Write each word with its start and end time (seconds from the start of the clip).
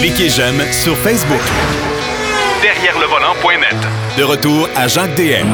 Cliquez 0.00 0.28
j'aime 0.28 0.60
sur 0.72 0.96
Facebook. 0.98 1.40
Derrière 2.62 2.98
le 2.98 3.06
volant.net. 3.06 3.76
De 4.18 4.22
retour 4.22 4.68
à 4.76 4.88
Jacques 4.88 5.14
DM. 5.16 5.46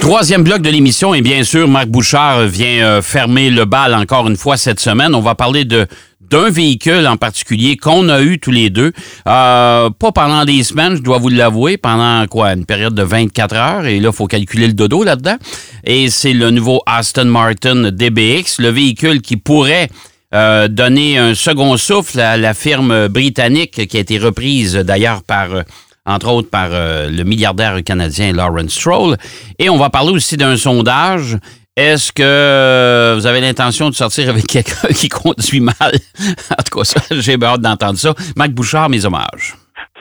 Troisième 0.00 0.42
bloc 0.42 0.62
de 0.62 0.70
l'émission, 0.70 1.14
et 1.14 1.20
bien 1.20 1.44
sûr, 1.44 1.68
Marc 1.68 1.86
Bouchard 1.86 2.42
vient 2.46 2.84
euh, 2.84 3.02
fermer 3.02 3.50
le 3.50 3.64
bal 3.64 3.94
encore 3.94 4.28
une 4.28 4.36
fois 4.36 4.56
cette 4.56 4.80
semaine. 4.80 5.14
On 5.14 5.20
va 5.20 5.34
parler 5.34 5.64
de 5.64 5.86
d'un 6.32 6.48
véhicule 6.48 7.06
en 7.06 7.16
particulier 7.18 7.76
qu'on 7.76 8.08
a 8.08 8.22
eu 8.22 8.38
tous 8.38 8.50
les 8.50 8.70
deux. 8.70 8.92
Euh, 9.26 9.90
pas 9.90 10.12
pendant 10.12 10.44
des 10.46 10.62
semaines, 10.62 10.96
je 10.96 11.02
dois 11.02 11.18
vous 11.18 11.28
l'avouer, 11.28 11.76
pendant 11.76 12.26
quoi, 12.26 12.52
une 12.52 12.64
période 12.64 12.94
de 12.94 13.02
24 13.02 13.54
heures. 13.54 13.86
Et 13.86 14.00
là, 14.00 14.08
il 14.10 14.16
faut 14.16 14.26
calculer 14.26 14.66
le 14.66 14.72
dodo 14.72 15.04
là-dedans. 15.04 15.36
Et 15.84 16.08
c'est 16.08 16.32
le 16.32 16.50
nouveau 16.50 16.80
Aston 16.86 17.26
Martin 17.26 17.90
DBX, 17.90 18.60
le 18.60 18.70
véhicule 18.70 19.20
qui 19.20 19.36
pourrait 19.36 19.88
euh, 20.34 20.68
donner 20.68 21.18
un 21.18 21.34
second 21.34 21.76
souffle 21.76 22.20
à 22.20 22.36
la 22.36 22.54
firme 22.54 23.08
britannique 23.08 23.86
qui 23.86 23.96
a 23.96 24.00
été 24.00 24.18
reprise 24.18 24.74
d'ailleurs 24.74 25.22
par... 25.22 25.54
Euh, 25.54 25.62
entre 26.04 26.28
autres 26.32 26.50
par 26.50 26.70
euh, 26.72 27.08
le 27.10 27.22
milliardaire 27.22 27.80
canadien 27.84 28.32
Lawrence 28.32 28.72
Stroll. 28.72 29.16
Et 29.60 29.70
on 29.70 29.78
va 29.78 29.88
parler 29.88 30.10
aussi 30.10 30.36
d'un 30.36 30.56
sondage 30.56 31.38
est-ce 31.74 32.12
que 32.12 33.14
vous 33.16 33.26
avez 33.26 33.40
l'intention 33.40 33.88
de 33.88 33.94
sortir 33.94 34.28
avec 34.28 34.46
quelqu'un 34.46 34.88
qui 34.94 35.08
conduit 35.08 35.60
mal? 35.60 35.74
En 36.50 36.62
tout 36.62 36.78
cas, 36.78 36.84
ça, 36.84 37.00
j'ai 37.12 37.42
hâte 37.42 37.60
d'entendre 37.60 37.98
ça. 37.98 38.14
Marc 38.36 38.50
Bouchard, 38.50 38.90
mes 38.90 39.04
hommages. 39.06 39.56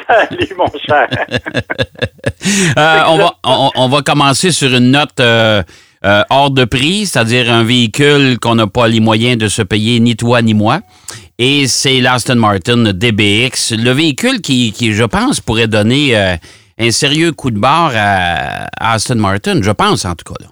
Salut, 0.07 0.49
mon 0.57 0.71
cher. 0.85 1.07
Euh, 2.75 3.01
on, 3.07 3.17
va, 3.17 3.35
on, 3.43 3.87
va 3.87 4.01
commencer 4.01 4.51
sur 4.51 4.73
une 4.73 4.91
note 4.91 5.21
euh, 6.03 6.07
euh, 6.07 6.23
hors 6.29 6.51
de 6.51 6.65
prix, 6.65 7.05
c'est-à-dire 7.05 7.51
un 7.51 7.63
véhicule 7.63 8.39
qu'on 8.39 8.55
n'a 8.55 8.67
pas 8.67 8.87
les 8.87 8.99
moyens 8.99 9.37
de 9.37 9.47
se 9.47 9.61
payer, 9.61 9.99
ni 9.99 10.15
toi 10.15 10.41
ni 10.41 10.53
moi. 10.53 10.81
Et 11.37 11.67
c'est 11.67 11.99
l'Aston 11.99 12.35
Martin 12.35 12.91
DBX, 12.93 13.71
le 13.71 13.91
véhicule 13.91 14.41
qui, 14.41 14.71
qui, 14.71 14.93
je 14.93 15.03
pense, 15.03 15.39
pourrait 15.39 15.67
donner 15.67 16.15
un 16.77 16.91
sérieux 16.91 17.31
coup 17.31 17.51
de 17.51 17.59
barre 17.59 17.93
à, 17.95 18.67
à 18.77 18.93
Aston 18.93 19.15
Martin. 19.15 19.61
Je 19.61 19.71
pense, 19.71 20.05
en 20.05 20.15
tout 20.15 20.33
cas. 20.33 20.43
Là. 20.43 20.49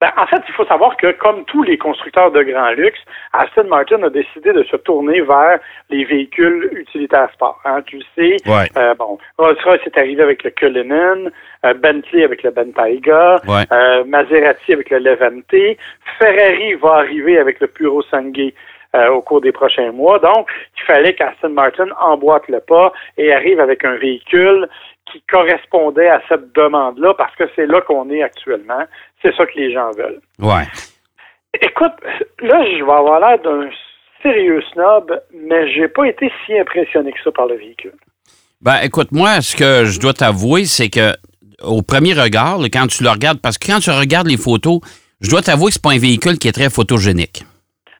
Ben, 0.00 0.10
en 0.16 0.26
fait, 0.26 0.42
il 0.48 0.54
faut 0.54 0.64
savoir 0.64 0.96
que, 0.96 1.12
comme 1.12 1.44
tous 1.44 1.62
les 1.62 1.76
constructeurs 1.76 2.32
de 2.32 2.42
grand 2.42 2.70
luxe, 2.70 3.00
Aston 3.34 3.68
Martin 3.68 4.02
a 4.02 4.08
décidé 4.08 4.50
de 4.54 4.62
se 4.62 4.76
tourner 4.76 5.20
vers 5.20 5.58
les 5.90 6.04
véhicules 6.04 6.70
utilitaires 6.72 7.30
sport. 7.34 7.60
Hein. 7.66 7.82
Tu 7.84 8.00
sais, 8.16 8.36
euh, 8.48 8.94
bon, 8.94 9.18
Rolls-Royce 9.36 9.82
est 9.84 9.98
arrivé 9.98 10.22
avec 10.22 10.42
le 10.42 10.50
Cullinan, 10.52 11.30
euh, 11.66 11.74
Bentley 11.74 12.24
avec 12.24 12.42
le 12.42 12.50
Bentayga, 12.50 13.42
euh, 13.46 14.04
Maserati 14.04 14.72
avec 14.72 14.88
le 14.88 15.00
Levante, 15.00 15.76
Ferrari 16.18 16.74
va 16.74 16.94
arriver 16.94 17.38
avec 17.38 17.60
le 17.60 17.66
Puro 17.66 18.02
Sangue 18.02 18.52
au 19.12 19.20
cours 19.20 19.40
des 19.40 19.52
prochains 19.52 19.92
mois. 19.92 20.18
Donc, 20.18 20.50
il 20.76 20.82
fallait 20.82 21.14
qu'Aston 21.14 21.50
Martin 21.50 21.86
emboîte 22.00 22.48
le 22.48 22.58
pas 22.58 22.92
et 23.16 23.32
arrive 23.32 23.60
avec 23.60 23.84
un 23.84 23.94
véhicule 23.94 24.66
qui 25.10 25.22
correspondait 25.30 26.08
à 26.08 26.20
cette 26.28 26.52
demande-là 26.54 27.14
parce 27.14 27.34
que 27.36 27.44
c'est 27.54 27.66
là 27.66 27.80
qu'on 27.82 28.10
est 28.10 28.22
actuellement. 28.22 28.84
C'est 29.22 29.34
ça 29.36 29.46
que 29.46 29.52
les 29.56 29.72
gens 29.72 29.90
veulent. 29.92 30.20
Ouais. 30.38 30.66
Écoute, 31.60 31.92
là, 32.40 32.64
je 32.64 32.84
vais 32.84 32.92
avoir 32.92 33.20
l'air 33.20 33.38
d'un 33.42 33.68
sérieux 34.22 34.62
snob, 34.72 35.20
mais 35.34 35.72
j'ai 35.72 35.88
pas 35.88 36.06
été 36.06 36.30
si 36.44 36.58
impressionné 36.58 37.12
que 37.12 37.18
ça 37.22 37.30
par 37.32 37.46
le 37.46 37.56
véhicule. 37.56 37.94
Ben, 38.60 38.80
écoute, 38.82 39.12
moi, 39.12 39.40
ce 39.40 39.56
que 39.56 39.84
je 39.86 39.98
dois 39.98 40.12
t'avouer, 40.12 40.64
c'est 40.64 40.90
que 40.90 41.14
au 41.62 41.82
premier 41.82 42.14
regard, 42.14 42.58
quand 42.72 42.86
tu 42.86 43.02
le 43.02 43.10
regardes, 43.10 43.40
parce 43.40 43.58
que 43.58 43.66
quand 43.66 43.80
tu 43.80 43.90
regardes 43.90 44.26
les 44.26 44.36
photos, 44.36 44.80
je 45.20 45.30
dois 45.30 45.42
t'avouer 45.42 45.66
que 45.66 45.74
c'est 45.74 45.82
pas 45.82 45.92
un 45.92 45.98
véhicule 45.98 46.38
qui 46.38 46.48
est 46.48 46.52
très 46.52 46.70
photogénique. 46.70 47.44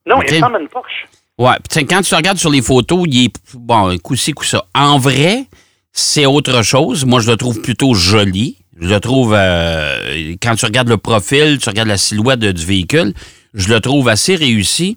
Non, 0.07 0.21
il 0.23 0.34
ressemble 0.34 0.57
à 0.57 0.61
une 0.61 0.69
Porsche. 0.69 1.09
Ouais, 1.39 1.57
quand 1.89 2.03
tu 2.03 2.15
regardes 2.15 2.39
sur 2.39 2.51
les 2.51 2.62
photos, 2.62 3.05
il 3.07 3.27
est 3.27 3.33
bon, 3.55 3.97
coup-ci, 3.99 4.33
coup-ça. 4.33 4.65
En 4.75 4.99
vrai, 4.99 5.45
c'est 5.93 6.27
autre 6.27 6.62
chose. 6.62 7.05
Moi, 7.07 7.21
je 7.21 7.31
le 7.31 7.37
trouve 7.37 7.61
plutôt 7.62 7.95
joli. 7.95 8.59
Je 8.81 8.89
le 8.89 8.98
trouve, 8.98 9.34
euh, 9.36 10.34
quand 10.42 10.55
tu 10.55 10.64
regardes 10.64 10.89
le 10.89 10.97
profil, 10.97 11.59
tu 11.59 11.69
regardes 11.69 11.88
la 11.88 11.99
silhouette 11.99 12.41
du 12.41 12.65
véhicule, 12.65 13.12
je 13.53 13.69
le 13.69 13.81
trouve 13.81 14.09
assez 14.09 14.37
réussi. 14.37 14.97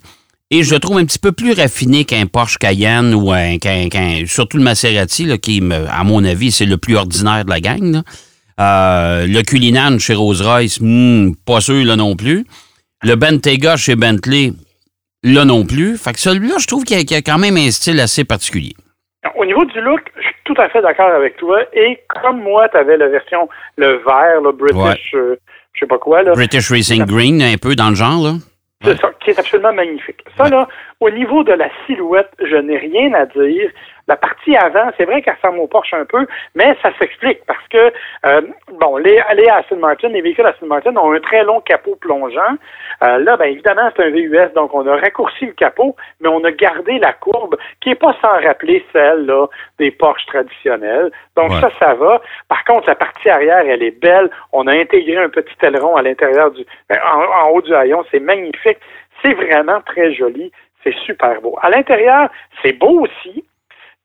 Et 0.51 0.61
je 0.61 0.73
le 0.73 0.79
trouve 0.79 0.99
un 0.99 1.05
petit 1.05 1.17
peu 1.17 1.31
plus 1.31 1.53
raffiné 1.53 2.05
qu'un 2.05 2.27
Porsche 2.27 2.59
Cayenne 2.59 3.15
ou 3.15 3.31
un, 3.31 3.57
surtout 4.27 4.57
le 4.57 4.63
Maserati, 4.63 5.25
là, 5.25 5.39
qui, 5.39 5.63
à 5.89 6.03
mon 6.03 6.23
avis, 6.23 6.51
c'est 6.51 6.67
le 6.67 6.77
plus 6.77 6.95
ordinaire 6.95 7.43
de 7.43 7.49
la 7.49 7.59
gang. 7.59 8.03
Euh, 8.59 9.25
le 9.25 9.41
Cullinan 9.41 9.97
chez 9.97 10.13
Rolls-Royce, 10.13 10.79
hmm, 10.79 11.31
pas 11.43 11.59
sûr 11.59 11.83
là 11.83 11.95
non 11.95 12.15
plus. 12.15 12.45
Le 13.01 13.15
Bentayga 13.15 13.77
chez 13.77 13.95
Bentley, 13.95 14.53
là 15.23 15.43
non 15.43 15.65
plus. 15.65 15.97
Fait 15.97 16.13
que 16.13 16.19
celui-là, 16.19 16.55
je 16.59 16.67
trouve 16.67 16.83
qu'il 16.83 16.97
a, 16.97 17.17
a, 17.17 17.21
quand 17.21 17.39
même 17.39 17.57
un 17.57 17.71
style 17.71 17.99
assez 17.99 18.23
particulier. 18.23 18.75
Au 19.35 19.45
niveau 19.45 19.65
du 19.65 19.81
look, 19.81 20.01
tout 20.45 20.55
à 20.57 20.69
fait 20.69 20.81
d'accord 20.81 21.09
avec 21.09 21.37
toi. 21.37 21.61
Et 21.73 21.99
comme 22.21 22.41
moi, 22.41 22.67
tu 22.69 22.77
avais 22.77 22.97
la 22.97 23.07
version, 23.07 23.47
le 23.77 23.97
vert, 24.05 24.41
le 24.41 24.51
British, 24.51 25.13
euh, 25.15 25.35
je 25.73 25.79
sais 25.81 25.87
pas 25.87 25.97
quoi. 25.97 26.23
Là. 26.23 26.33
British 26.33 26.69
Racing 26.71 27.05
Green, 27.05 27.41
un 27.41 27.57
peu 27.57 27.75
dans 27.75 27.89
le 27.89 27.95
genre. 27.95 28.23
là. 28.23 28.33
C'est 28.83 28.99
ça, 28.99 29.11
qui 29.23 29.29
est 29.29 29.39
absolument 29.39 29.71
magnifique. 29.73 30.19
Ça, 30.35 30.49
là, 30.49 30.67
au 30.99 31.09
niveau 31.09 31.43
de 31.45 31.53
la 31.53 31.69
silhouette, 31.87 32.29
je 32.39 32.57
n'ai 32.57 32.77
rien 32.77 33.13
à 33.13 33.25
dire. 33.25 33.69
La 34.07 34.17
partie 34.17 34.55
avant, 34.57 34.91
c'est 34.97 35.05
vrai 35.05 35.21
qu'elle 35.21 35.35
ressemble 35.41 35.59
au 35.59 35.67
Porsche 35.67 35.93
un 35.93 36.05
peu, 36.05 36.27
mais 36.55 36.75
ça 36.81 36.89
s'explique 36.99 37.39
parce 37.45 37.65
que, 37.69 37.93
euh, 38.25 38.41
bon, 38.79 38.97
les, 38.97 39.21
les 39.35 39.47
Aston 39.47 39.77
Martin, 39.77 40.09
les 40.09 40.21
véhicules 40.21 40.45
Aston 40.45 40.65
Martin 40.65 40.95
ont 40.97 41.13
un 41.13 41.19
très 41.21 41.43
long 41.43 41.61
capot 41.61 41.95
plongeant. 41.95 42.55
Euh, 43.03 43.19
là, 43.19 43.37
ben 43.37 43.45
évidemment, 43.45 43.89
c'est 43.95 44.03
un 44.03 44.09
VUS, 44.09 44.53
donc 44.55 44.73
on 44.73 44.85
a 44.87 44.97
raccourci 44.97 45.45
le 45.45 45.53
capot, 45.53 45.95
mais 46.19 46.27
on 46.27 46.43
a 46.43 46.51
gardé 46.51 46.99
la 46.99 47.13
courbe 47.13 47.55
qui 47.79 47.91
est 47.91 47.95
pas 47.95 48.15
sans 48.21 48.45
rappeler 48.45 48.85
celle 48.91 49.25
là 49.25 49.47
des 49.79 49.91
Porsche 49.91 50.25
traditionnels. 50.25 51.11
Donc 51.37 51.51
ça, 51.53 51.69
ça 51.79 51.93
va. 51.93 52.21
Par 52.49 52.63
contre, 52.65 52.87
la 52.87 52.95
partie 52.95 53.29
arrière, 53.29 53.63
elle 53.65 53.83
est 53.83 53.99
belle. 53.99 54.29
On 54.51 54.67
a 54.67 54.73
intégré 54.73 55.17
un 55.17 55.29
petit 55.29 55.55
aileron 55.61 55.95
à 55.95 56.01
l'intérieur 56.01 56.51
du, 56.51 56.65
ben, 56.89 56.99
en, 57.05 57.47
en 57.47 57.49
haut 57.51 57.61
du 57.61 57.73
haillon, 57.73 58.03
c'est 58.11 58.19
magnifique. 58.19 58.79
C'est 59.21 59.33
vraiment 59.33 59.79
très 59.85 60.13
joli. 60.13 60.51
C'est 60.83 60.95
super 61.05 61.39
beau. 61.41 61.57
À 61.61 61.69
l'intérieur, 61.69 62.29
c'est 62.61 62.73
beau 62.73 63.05
aussi. 63.05 63.45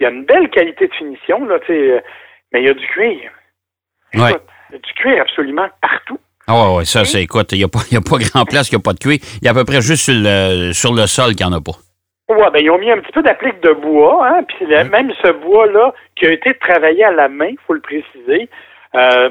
Il 0.00 0.04
y 0.04 0.06
a 0.06 0.10
une 0.10 0.24
belle 0.24 0.48
qualité 0.50 0.86
de 0.86 0.94
finition, 0.94 1.44
là, 1.46 1.58
euh, 1.70 2.00
mais 2.52 2.62
il 2.62 2.66
y 2.66 2.68
a 2.68 2.74
du 2.74 2.86
cuir. 2.86 3.30
il 4.14 4.20
y 4.20 4.22
a 4.22 4.32
du 4.72 4.92
cuir 4.94 5.22
absolument 5.22 5.68
partout. 5.80 6.18
Ah 6.46 6.72
ouais, 6.72 6.84
ça, 6.84 7.04
c'est, 7.04 7.22
écoute, 7.22 7.52
il 7.52 7.58
n'y 7.58 7.64
a, 7.64 7.68
pas, 7.68 7.80
a 7.80 8.00
pas 8.00 8.18
grand 8.32 8.44
place 8.44 8.68
qu'il 8.68 8.78
n'y 8.78 8.82
a 8.82 8.84
pas 8.84 8.94
de 8.94 8.98
cuir. 8.98 9.18
Il 9.42 9.44
y 9.44 9.48
a 9.48 9.50
à 9.50 9.54
peu 9.54 9.64
près 9.64 9.80
juste 9.80 10.04
sur 10.04 10.14
le, 10.16 10.72
sur 10.72 10.94
le 10.94 11.06
sol 11.06 11.34
qu'il 11.34 11.46
n'y 11.46 11.52
en 11.52 11.56
a 11.56 11.60
pas. 11.60 11.76
Oui, 12.30 12.44
ben 12.52 12.60
ils 12.62 12.70
ont 12.70 12.78
mis 12.78 12.90
un 12.90 12.98
petit 12.98 13.12
peu 13.12 13.22
d'applique 13.22 13.60
de 13.60 13.72
bois, 13.72 14.28
hein, 14.28 14.42
puis 14.44 14.66
même 14.66 15.12
ce 15.22 15.32
bois-là, 15.32 15.94
qui 16.14 16.26
a 16.26 16.32
été 16.32 16.52
travaillé 16.58 17.02
à 17.04 17.10
la 17.10 17.28
main, 17.28 17.48
il 17.48 17.58
faut 17.66 17.72
le 17.72 17.80
préciser, 17.80 18.50
euh, 18.94 19.30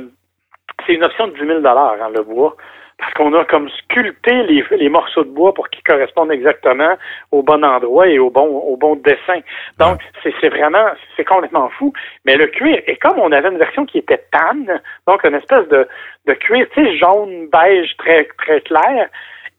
c'est 0.85 0.93
une 0.93 1.03
option 1.03 1.27
de 1.27 1.33
10 1.33 1.39
000 1.39 1.65
hein, 1.65 2.09
le 2.15 2.23
bois 2.23 2.55
parce 2.97 3.13
qu'on 3.13 3.33
a 3.33 3.45
comme 3.45 3.69
sculpté 3.69 4.43
les, 4.43 4.63
les, 4.71 4.89
morceaux 4.89 5.23
de 5.23 5.29
bois 5.29 5.53
pour 5.53 5.69
qu'ils 5.69 5.83
correspondent 5.83 6.31
exactement 6.31 6.95
au 7.31 7.43
bon 7.43 7.63
endroit 7.63 8.07
et 8.07 8.17
au 8.17 8.31
bon 8.31 8.47
au 8.47 8.75
bon 8.75 8.95
dessin. 8.95 9.39
Donc 9.77 10.01
c'est 10.23 10.49
vraiment 10.49 10.87
c'est 11.15 11.25
complètement 11.25 11.69
fou. 11.69 11.93
Mais 12.25 12.35
le 12.35 12.47
cuir 12.47 12.81
et 12.87 12.97
comme 12.97 13.19
on 13.19 13.31
avait 13.31 13.49
une 13.49 13.59
version 13.59 13.85
qui 13.85 13.99
était 13.99 14.23
tan, 14.31 14.79
donc 15.07 15.23
une 15.23 15.35
espèce 15.35 15.67
de 15.67 15.87
de 16.25 16.33
cuir, 16.33 16.65
tu 16.73 16.83
sais 16.83 16.97
jaune 16.97 17.47
beige 17.51 17.95
très 17.97 18.27
très 18.39 18.61
clair. 18.61 19.09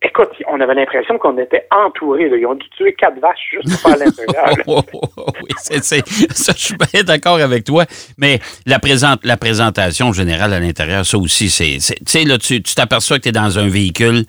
Écoute, 0.00 0.30
on 0.46 0.60
avait 0.60 0.74
l'impression 0.74 1.18
qu'on 1.18 1.36
était 1.38 1.66
entouré. 1.72 2.30
Ils 2.32 2.46
ont 2.46 2.54
dû 2.54 2.68
tuer 2.70 2.92
quatre 2.92 3.18
vaches 3.18 3.50
juste 3.50 3.82
pour 3.82 3.90
à 3.90 3.96
l'intérieur. 4.04 4.54
oui, 4.66 5.50
c'est, 5.56 5.82
ça, 5.82 6.52
je 6.56 6.58
suis 6.58 6.76
bien 6.76 7.02
d'accord 7.02 7.40
avec 7.40 7.64
toi. 7.64 7.84
Mais 8.16 8.38
la, 8.64 8.78
présente, 8.78 9.24
la 9.24 9.36
présentation 9.36 10.12
générale 10.12 10.52
à 10.52 10.60
l'intérieur, 10.60 11.04
ça 11.04 11.18
aussi, 11.18 11.48
c'est. 11.48 11.78
Tu 11.78 12.04
sais, 12.06 12.24
là, 12.24 12.38
tu, 12.38 12.62
t'aperçois 12.62 13.16
que 13.18 13.24
tu 13.24 13.28
es 13.30 13.32
dans 13.32 13.58
un 13.58 13.68
véhicule 13.68 14.22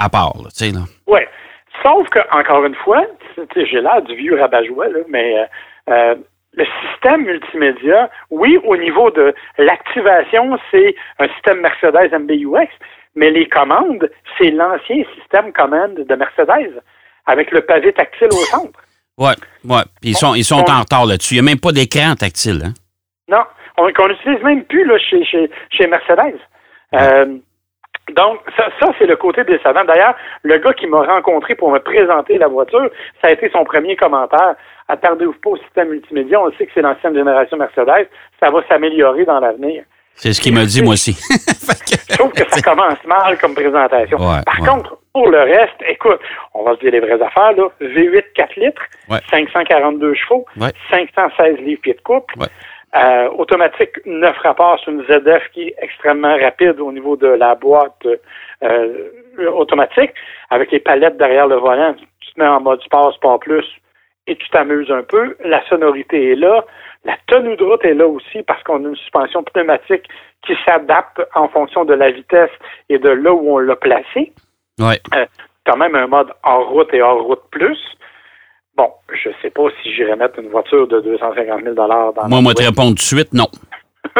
à 0.00 0.08
part, 0.08 0.34
tu 0.34 0.50
sais, 0.50 0.70
là. 0.72 0.80
Oui. 1.06 1.20
Sauf 1.84 2.08
que, 2.08 2.18
encore 2.36 2.64
une 2.64 2.74
fois, 2.74 3.04
j'ai 3.54 3.80
l'air 3.80 4.02
du 4.02 4.16
vieux 4.16 4.40
rabat-joie, 4.40 4.88
là, 4.88 5.00
mais 5.08 5.38
euh, 5.38 5.44
euh, 5.90 6.14
le 6.56 6.64
système 6.82 7.24
multimédia, 7.24 8.10
oui, 8.30 8.58
au 8.64 8.76
niveau 8.76 9.10
de 9.10 9.34
l'activation, 9.58 10.58
c'est 10.70 10.94
un 11.18 11.28
système 11.28 11.60
Mercedes 11.60 12.12
MBUX, 12.18 12.68
mais 13.14 13.30
les 13.30 13.48
commandes, 13.48 14.10
c'est 14.38 14.50
l'ancien 14.50 15.04
système 15.16 15.52
commande 15.52 15.94
de 15.94 16.14
Mercedes 16.14 16.82
avec 17.26 17.50
le 17.50 17.62
pavé 17.62 17.92
tactile 17.92 18.28
au 18.28 18.44
centre. 18.44 18.80
Oui, 19.16 19.32
ouais. 19.64 19.82
Ils 20.02 20.16
sont, 20.16 20.34
ils 20.34 20.44
sont 20.44 20.64
en 20.68 20.80
retard 20.80 21.06
là-dessus. 21.06 21.34
Il 21.34 21.42
n'y 21.42 21.48
a 21.48 21.50
même 21.52 21.60
pas 21.60 21.72
d'écran 21.72 22.14
tactile. 22.16 22.62
Hein? 22.64 22.74
Non, 23.28 23.44
on 23.78 23.86
n'utilise 23.86 24.42
même 24.42 24.64
plus 24.64 24.84
là, 24.84 24.98
chez, 24.98 25.24
chez, 25.24 25.50
chez 25.70 25.86
Mercedes. 25.86 26.38
Euh, 26.94 27.38
donc, 28.12 28.40
ça, 28.56 28.68
ça 28.80 28.92
c'est 28.98 29.06
le 29.06 29.16
côté 29.16 29.44
décevant. 29.44 29.84
D'ailleurs, 29.84 30.14
le 30.42 30.58
gars 30.58 30.74
qui 30.74 30.86
m'a 30.86 31.02
rencontré 31.02 31.54
pour 31.54 31.70
me 31.70 31.78
présenter 31.78 32.38
la 32.38 32.48
voiture, 32.48 32.90
ça 33.22 33.28
a 33.28 33.32
été 33.32 33.48
son 33.50 33.64
premier 33.64 33.96
commentaire. 33.96 34.56
Attardez-vous 34.88 35.34
pas 35.42 35.50
au 35.50 35.56
système 35.56 35.88
multimédia. 35.88 36.40
On 36.40 36.52
sait 36.52 36.66
que 36.66 36.72
c'est 36.74 36.82
l'ancienne 36.82 37.14
génération 37.14 37.56
Mercedes. 37.56 38.08
Ça 38.40 38.50
va 38.50 38.62
s'améliorer 38.68 39.24
dans 39.24 39.40
l'avenir. 39.40 39.84
C'est 40.16 40.32
ce 40.32 40.40
qu'il 40.40 40.54
m'a 40.54 40.64
dit, 40.64 40.82
moi 40.82 40.94
aussi. 40.94 41.12
Je 42.10 42.16
trouve 42.16 42.32
que 42.32 42.48
ça 42.48 42.60
commence 42.62 43.02
mal 43.04 43.36
comme 43.38 43.54
présentation. 43.54 44.16
Ouais, 44.18 44.40
Par 44.46 44.60
ouais. 44.60 44.68
contre, 44.68 44.96
pour 45.12 45.28
le 45.28 45.40
reste, 45.42 45.74
écoute, 45.88 46.20
on 46.54 46.62
va 46.62 46.74
se 46.74 46.80
dire 46.80 46.92
les 46.92 47.00
vraies 47.00 47.20
affaires, 47.20 47.52
là. 47.52 47.68
V8 47.80 48.24
4 48.34 48.56
litres, 48.56 48.82
Ouais. 49.10 49.18
542 49.30 50.14
chevaux, 50.14 50.44
Ouais. 50.60 50.70
516 50.90 51.58
livres 51.58 51.80
pieds 51.82 51.94
de 51.94 52.00
couple. 52.00 52.38
Ouais. 52.38 52.46
Euh, 52.96 53.28
automatique 53.30 53.90
9 54.06 54.36
rapports 54.38 54.78
sur 54.78 54.92
une 54.92 55.02
ZF 55.02 55.42
qui 55.52 55.62
est 55.62 55.74
extrêmement 55.82 56.36
rapide 56.38 56.78
au 56.78 56.92
niveau 56.92 57.16
de 57.16 57.26
la 57.26 57.56
boîte 57.56 58.06
euh, 58.62 59.10
automatique, 59.52 60.12
avec 60.50 60.70
les 60.70 60.78
palettes 60.78 61.16
derrière 61.16 61.48
le 61.48 61.56
volant. 61.56 61.94
Tu 62.20 62.32
te 62.32 62.40
mets 62.40 62.46
en 62.46 62.60
mode 62.60 62.80
sport, 62.82 63.12
sport 63.14 63.40
plus, 63.40 63.64
et 64.28 64.36
tu 64.36 64.48
t'amuses 64.50 64.90
un 64.92 65.02
peu. 65.02 65.36
La 65.44 65.66
sonorité 65.68 66.32
est 66.32 66.36
là. 66.36 66.64
La 67.04 67.16
tenue 67.26 67.56
de 67.56 67.64
route 67.64 67.84
est 67.84 67.94
là 67.94 68.06
aussi 68.06 68.42
parce 68.46 68.62
qu'on 68.62 68.84
a 68.84 68.88
une 68.88 68.96
suspension 68.96 69.42
pneumatique 69.42 70.08
qui 70.46 70.54
s'adapte 70.64 71.20
en 71.34 71.48
fonction 71.48 71.84
de 71.84 71.94
la 71.94 72.10
vitesse 72.10 72.50
et 72.88 72.98
de 72.98 73.08
là 73.08 73.32
où 73.32 73.54
on 73.54 73.58
l'a 73.58 73.76
placé. 73.76 74.32
Ouais. 74.78 75.00
Euh, 75.14 75.26
quand 75.66 75.76
même 75.76 75.94
un 75.94 76.06
mode 76.06 76.32
hors 76.42 76.68
route 76.68 76.92
et 76.92 77.02
hors 77.02 77.22
route 77.22 77.42
plus. 77.50 77.78
Bon, 78.76 78.90
je 79.12 79.30
sais 79.40 79.50
pas 79.50 79.62
si 79.82 79.94
j'irais 79.94 80.16
mettre 80.16 80.38
une 80.38 80.48
voiture 80.48 80.88
de 80.88 81.00
250 81.00 81.62
000 81.62 81.74
dans 81.74 82.28
Moi, 82.28 82.40
moi, 82.40 82.54
te 82.54 82.62
répondre 82.62 82.90
tout 82.90 82.94
de 82.94 83.00
suite, 83.00 83.32
non. 83.32 83.48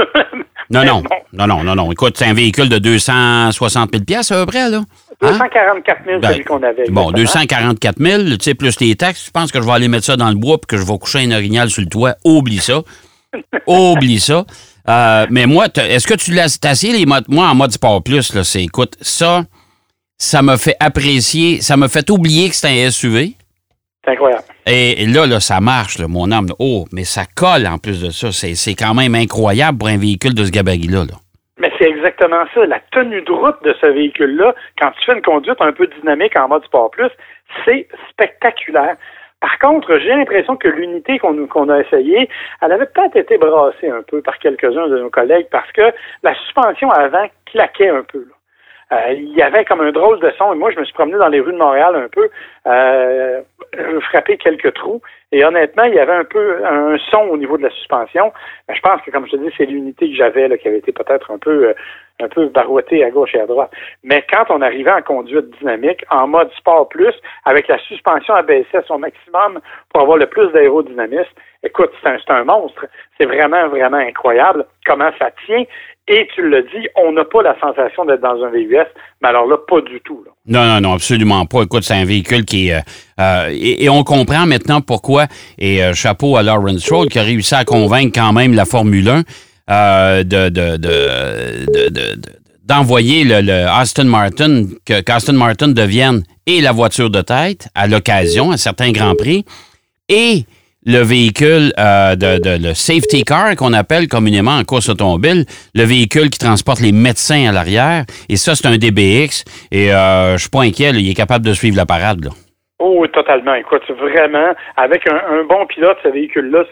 Non, 0.70 0.82
non, 0.82 1.02
non, 1.32 1.46
non, 1.46 1.62
non, 1.62 1.74
non. 1.74 1.92
Écoute, 1.92 2.16
c'est 2.16 2.24
un 2.24 2.32
véhicule 2.32 2.70
de 2.70 2.78
260 2.78 3.90
000 3.92 4.04
pièces 4.04 4.32
à 4.32 4.40
peu 4.40 4.46
près, 4.46 4.70
là. 4.70 4.80
Hein? 5.24 5.32
244 5.32 6.04
000, 6.06 6.20
Ben, 6.20 6.32
celui 6.32 6.44
qu'on 6.44 6.62
avait. 6.62 6.84
Bon, 6.90 7.10
exactement. 7.10 7.12
244 7.12 7.98
000, 7.98 8.22
tu 8.22 8.36
sais, 8.40 8.54
plus 8.54 8.78
les 8.80 8.94
taxes, 8.94 9.26
je 9.26 9.30
pense 9.30 9.50
que 9.52 9.60
je 9.60 9.66
vais 9.66 9.72
aller 9.72 9.88
mettre 9.88 10.04
ça 10.04 10.16
dans 10.16 10.28
le 10.28 10.36
bois 10.36 10.58
puis 10.58 10.66
que 10.66 10.76
je 10.76 10.86
vais 10.86 10.98
coucher 10.98 11.20
un 11.20 11.32
orignal 11.32 11.70
sur 11.70 11.82
le 11.82 11.88
toit? 11.88 12.14
Oublie 12.24 12.58
ça. 12.58 12.82
Oublie 13.66 14.20
ça. 14.20 14.44
Euh, 14.88 15.26
mais 15.30 15.46
moi, 15.46 15.66
est-ce 15.74 16.06
que 16.06 16.14
tu 16.14 16.32
l'as 16.32 16.58
essayé 16.62 16.92
les 16.92 17.06
modes? 17.06 17.24
Moi, 17.28 17.46
en 17.46 17.54
mode 17.54 17.72
sport 17.72 18.02
plus, 18.02 18.34
là, 18.34 18.44
c'est, 18.44 18.62
écoute, 18.62 18.96
ça, 19.00 19.44
ça 20.18 20.42
m'a 20.42 20.56
fait 20.56 20.76
apprécier, 20.78 21.60
ça 21.60 21.76
m'a 21.76 21.88
fait 21.88 22.10
oublier 22.10 22.50
que 22.50 22.54
c'était 22.54 22.84
un 22.86 22.90
SUV. 22.90 23.34
C'est 24.04 24.12
incroyable. 24.12 24.44
Et, 24.66 25.06
là, 25.06 25.26
là, 25.26 25.40
ça 25.40 25.60
marche, 25.60 25.98
là, 25.98 26.08
mon 26.08 26.30
âme. 26.30 26.48
Oh, 26.58 26.86
mais 26.92 27.04
ça 27.04 27.24
colle 27.34 27.66
en 27.66 27.78
plus 27.78 28.02
de 28.02 28.10
ça. 28.10 28.32
C'est, 28.32 28.54
c'est 28.54 28.74
quand 28.74 28.94
même 28.94 29.14
incroyable 29.14 29.78
pour 29.78 29.88
un 29.88 29.96
véhicule 29.96 30.34
de 30.34 30.44
ce 30.44 30.50
gabarit-là. 30.50 31.04
là. 31.04 31.14
C'est 31.84 31.90
exactement 31.90 32.44
ça. 32.54 32.64
La 32.64 32.80
tenue 32.92 33.20
de 33.20 33.30
route 33.30 33.62
de 33.62 33.74
ce 33.78 33.84
véhicule-là, 33.84 34.54
quand 34.80 34.90
tu 34.92 35.04
fais 35.04 35.12
une 35.12 35.22
conduite 35.22 35.60
un 35.60 35.72
peu 35.72 35.86
dynamique 35.86 36.34
en 36.34 36.48
mode 36.48 36.64
Sport 36.64 36.90
Plus, 36.90 37.10
c'est 37.62 37.86
spectaculaire. 38.08 38.96
Par 39.40 39.58
contre, 39.58 39.98
j'ai 39.98 40.08
l'impression 40.08 40.56
que 40.56 40.68
l'unité 40.68 41.18
qu'on 41.18 41.68
a 41.68 41.80
essayée, 41.80 42.30
elle 42.62 42.72
avait 42.72 42.86
peut-être 42.86 43.16
été 43.16 43.36
brassée 43.36 43.90
un 43.90 44.00
peu 44.02 44.22
par 44.22 44.38
quelques-uns 44.38 44.88
de 44.88 44.98
nos 44.98 45.10
collègues 45.10 45.48
parce 45.50 45.70
que 45.72 45.92
la 46.22 46.34
suspension 46.36 46.90
avant 46.90 47.26
claquait 47.44 47.90
un 47.90 48.02
peu. 48.02 48.28
Euh, 48.94 49.12
il 49.12 49.34
y 49.36 49.42
avait 49.42 49.64
comme 49.64 49.80
un 49.80 49.92
drôle 49.92 50.20
de 50.20 50.32
son. 50.38 50.52
Et 50.52 50.56
moi, 50.56 50.70
je 50.70 50.78
me 50.78 50.84
suis 50.84 50.94
promené 50.94 51.18
dans 51.18 51.28
les 51.28 51.40
rues 51.40 51.52
de 51.52 51.58
Montréal 51.58 51.96
un 51.96 52.08
peu, 52.08 52.28
euh, 52.66 53.42
frappé 54.02 54.36
quelques 54.36 54.72
trous. 54.74 55.00
Et 55.32 55.44
honnêtement, 55.44 55.84
il 55.84 55.94
y 55.94 55.98
avait 55.98 56.12
un 56.12 56.24
peu 56.24 56.64
un 56.64 56.96
son 57.10 57.28
au 57.30 57.36
niveau 57.36 57.56
de 57.58 57.64
la 57.64 57.70
suspension. 57.70 58.32
Mais 58.68 58.76
je 58.76 58.80
pense 58.80 59.00
que, 59.02 59.10
comme 59.10 59.26
je 59.26 59.32
te 59.32 59.36
dis, 59.36 59.52
c'est 59.56 59.66
l'unité 59.66 60.08
que 60.08 60.16
j'avais 60.16 60.56
qui 60.58 60.68
avait 60.68 60.78
été 60.78 60.92
peut-être 60.92 61.30
un 61.30 61.38
peu 61.38 61.68
euh, 61.68 61.74
un 62.20 62.28
peu 62.28 62.46
barouettée 62.46 63.04
à 63.04 63.10
gauche 63.10 63.34
et 63.34 63.40
à 63.40 63.46
droite. 63.46 63.70
Mais 64.04 64.24
quand 64.32 64.44
on 64.50 64.62
arrivait 64.62 64.92
en 64.92 65.02
conduite 65.02 65.50
dynamique, 65.58 66.04
en 66.10 66.28
mode 66.28 66.52
sport 66.52 66.88
plus, 66.88 67.14
avec 67.44 67.66
la 67.66 67.78
suspension 67.78 68.34
abaissée 68.34 68.76
à 68.76 68.82
son 68.82 68.98
maximum 68.98 69.60
pour 69.92 70.02
avoir 70.02 70.18
le 70.18 70.26
plus 70.26 70.48
d'aérodynamisme, 70.52 71.32
écoute, 71.64 71.90
c'est 72.02 72.08
un, 72.08 72.18
c'est 72.18 72.32
un 72.32 72.44
monstre. 72.44 72.86
C'est 73.18 73.26
vraiment, 73.26 73.66
vraiment 73.68 73.96
incroyable 73.96 74.66
comment 74.86 75.10
ça 75.18 75.30
tient. 75.44 75.64
Et 76.06 76.28
tu 76.34 76.46
l'as 76.50 76.60
dit, 76.60 76.86
on 77.02 77.12
n'a 77.12 77.24
pas 77.24 77.42
la 77.42 77.58
sensation 77.58 78.04
d'être 78.04 78.20
dans 78.20 78.42
un 78.44 78.50
VUS, 78.50 78.76
mais 79.22 79.28
alors 79.30 79.46
là, 79.46 79.56
pas 79.66 79.80
du 79.80 80.00
tout. 80.04 80.22
Non, 80.46 80.62
non, 80.66 80.80
non, 80.82 80.92
absolument 80.92 81.46
pas. 81.46 81.62
Écoute, 81.62 81.82
c'est 81.82 81.94
un 81.94 82.04
véhicule 82.04 82.44
qui 82.44 82.68
est... 82.68 82.74
euh, 82.74 82.80
euh, 83.20 83.48
et, 83.50 83.88
on 83.88 84.04
comprend 84.04 84.44
maintenant 84.44 84.82
pourquoi, 84.82 85.26
et 85.58 85.82
euh, 85.82 85.94
chapeau 85.94 86.36
à 86.36 86.42
Lawrence 86.42 86.80
Stroll 86.80 87.08
qui 87.08 87.18
a 87.18 87.22
réussi 87.22 87.54
à 87.54 87.64
convaincre 87.64 88.12
quand 88.20 88.34
même 88.34 88.52
la 88.52 88.66
Formule 88.66 89.08
1 89.08 89.22
euh, 89.70 90.24
de, 90.24 90.50
de, 90.50 90.76
de, 90.76 91.66
de- 91.72 91.88
de- 91.88 92.14
de- 92.16 92.20
d'envoyer 92.64 93.24
le, 93.24 93.40
le 93.40 93.66
Aston 93.66 94.04
Martin, 94.04 94.64
que 94.86 95.00
qu'Aston 95.00 95.32
Martin 95.34 95.68
devienne 95.68 96.22
et 96.46 96.60
la 96.60 96.72
voiture 96.72 97.08
de 97.08 97.22
tête 97.22 97.68
à 97.74 97.86
l'occasion, 97.86 98.50
à 98.50 98.56
certains 98.58 98.90
Grands 98.90 99.14
Prix, 99.14 99.44
et 100.10 100.44
le 100.86 100.98
véhicule 100.98 101.72
euh, 101.78 102.14
de, 102.16 102.38
de- 102.40 102.68
le 102.68 102.74
safety 102.74 103.24
car 103.24 103.56
qu'on 103.56 103.72
appelle 103.72 104.08
communément 104.08 104.56
en 104.56 104.64
course 104.64 104.88
automobile, 104.88 105.44
le 105.74 105.84
véhicule 105.84 106.30
qui 106.30 106.38
transporte 106.38 106.80
les 106.80 106.92
médecins 106.92 107.48
à 107.48 107.52
l'arrière. 107.52 108.04
Et 108.28 108.36
ça, 108.36 108.54
c'est 108.54 108.66
un 108.66 108.76
DBX. 108.76 109.44
Et 109.72 109.92
euh, 109.92 110.34
je 110.34 110.38
suis 110.38 110.50
pas 110.50 110.62
inquiet, 110.62 110.92
là, 110.92 110.98
il 110.98 111.10
est 111.10 111.14
capable 111.14 111.44
de 111.44 111.52
suivre 111.52 111.76
la 111.76 111.86
parade. 111.86 112.24
Là. 112.24 112.30
Oh, 112.80 113.06
totalement. 113.06 113.54
Écoute, 113.54 113.82
vraiment, 113.90 114.52
avec 114.76 115.08
un, 115.08 115.44
bon 115.48 115.64
pilote, 115.66 115.96
ce 116.02 116.08
véhicule-là 116.08 116.64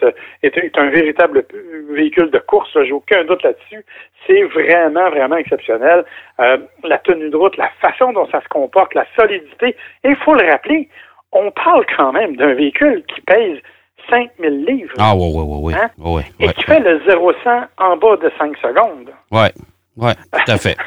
est, 0.43 0.77
un 0.77 0.89
véritable 0.89 1.45
véhicule 1.91 2.29
de 2.29 2.39
course. 2.39 2.69
J'ai 2.85 2.91
aucun 2.91 3.23
doute 3.23 3.41
là-dessus. 3.43 3.83
C'est 4.27 4.43
vraiment, 4.43 5.09
vraiment 5.09 5.37
exceptionnel. 5.37 6.03
Euh, 6.39 6.57
la 6.83 6.97
tenue 6.99 7.29
de 7.29 7.35
route, 7.35 7.57
la 7.57 7.69
façon 7.81 8.11
dont 8.13 8.27
ça 8.29 8.41
se 8.41 8.47
comporte, 8.49 8.93
la 8.93 9.05
solidité. 9.17 9.75
Et 10.03 10.09
il 10.09 10.15
faut 10.17 10.35
le 10.35 10.47
rappeler, 10.49 10.87
on 11.31 11.49
parle 11.51 11.85
quand 11.97 12.11
même 12.11 12.35
d'un 12.35 12.53
véhicule 12.53 13.03
qui 13.07 13.21
pèse 13.21 13.57
5000 14.09 14.65
livres 14.65 14.93
Ah, 14.99 15.15
ouais, 15.15 15.21
ouais, 15.21 15.41
ouais, 15.43 15.61
ouais. 15.61 15.73
Hein? 15.75 15.89
ouais, 15.99 16.23
et 16.39 16.47
ouais, 16.47 16.53
qui 16.53 16.63
fait 16.63 16.79
le 16.79 16.99
0-100 17.07 17.67
en 17.77 17.97
bas 17.97 18.17
de 18.17 18.31
5 18.37 18.57
secondes. 18.57 19.09
ouais, 19.31 19.51
ouais, 19.97 20.13
tout 20.15 20.51
à 20.51 20.57
fait. 20.57 20.75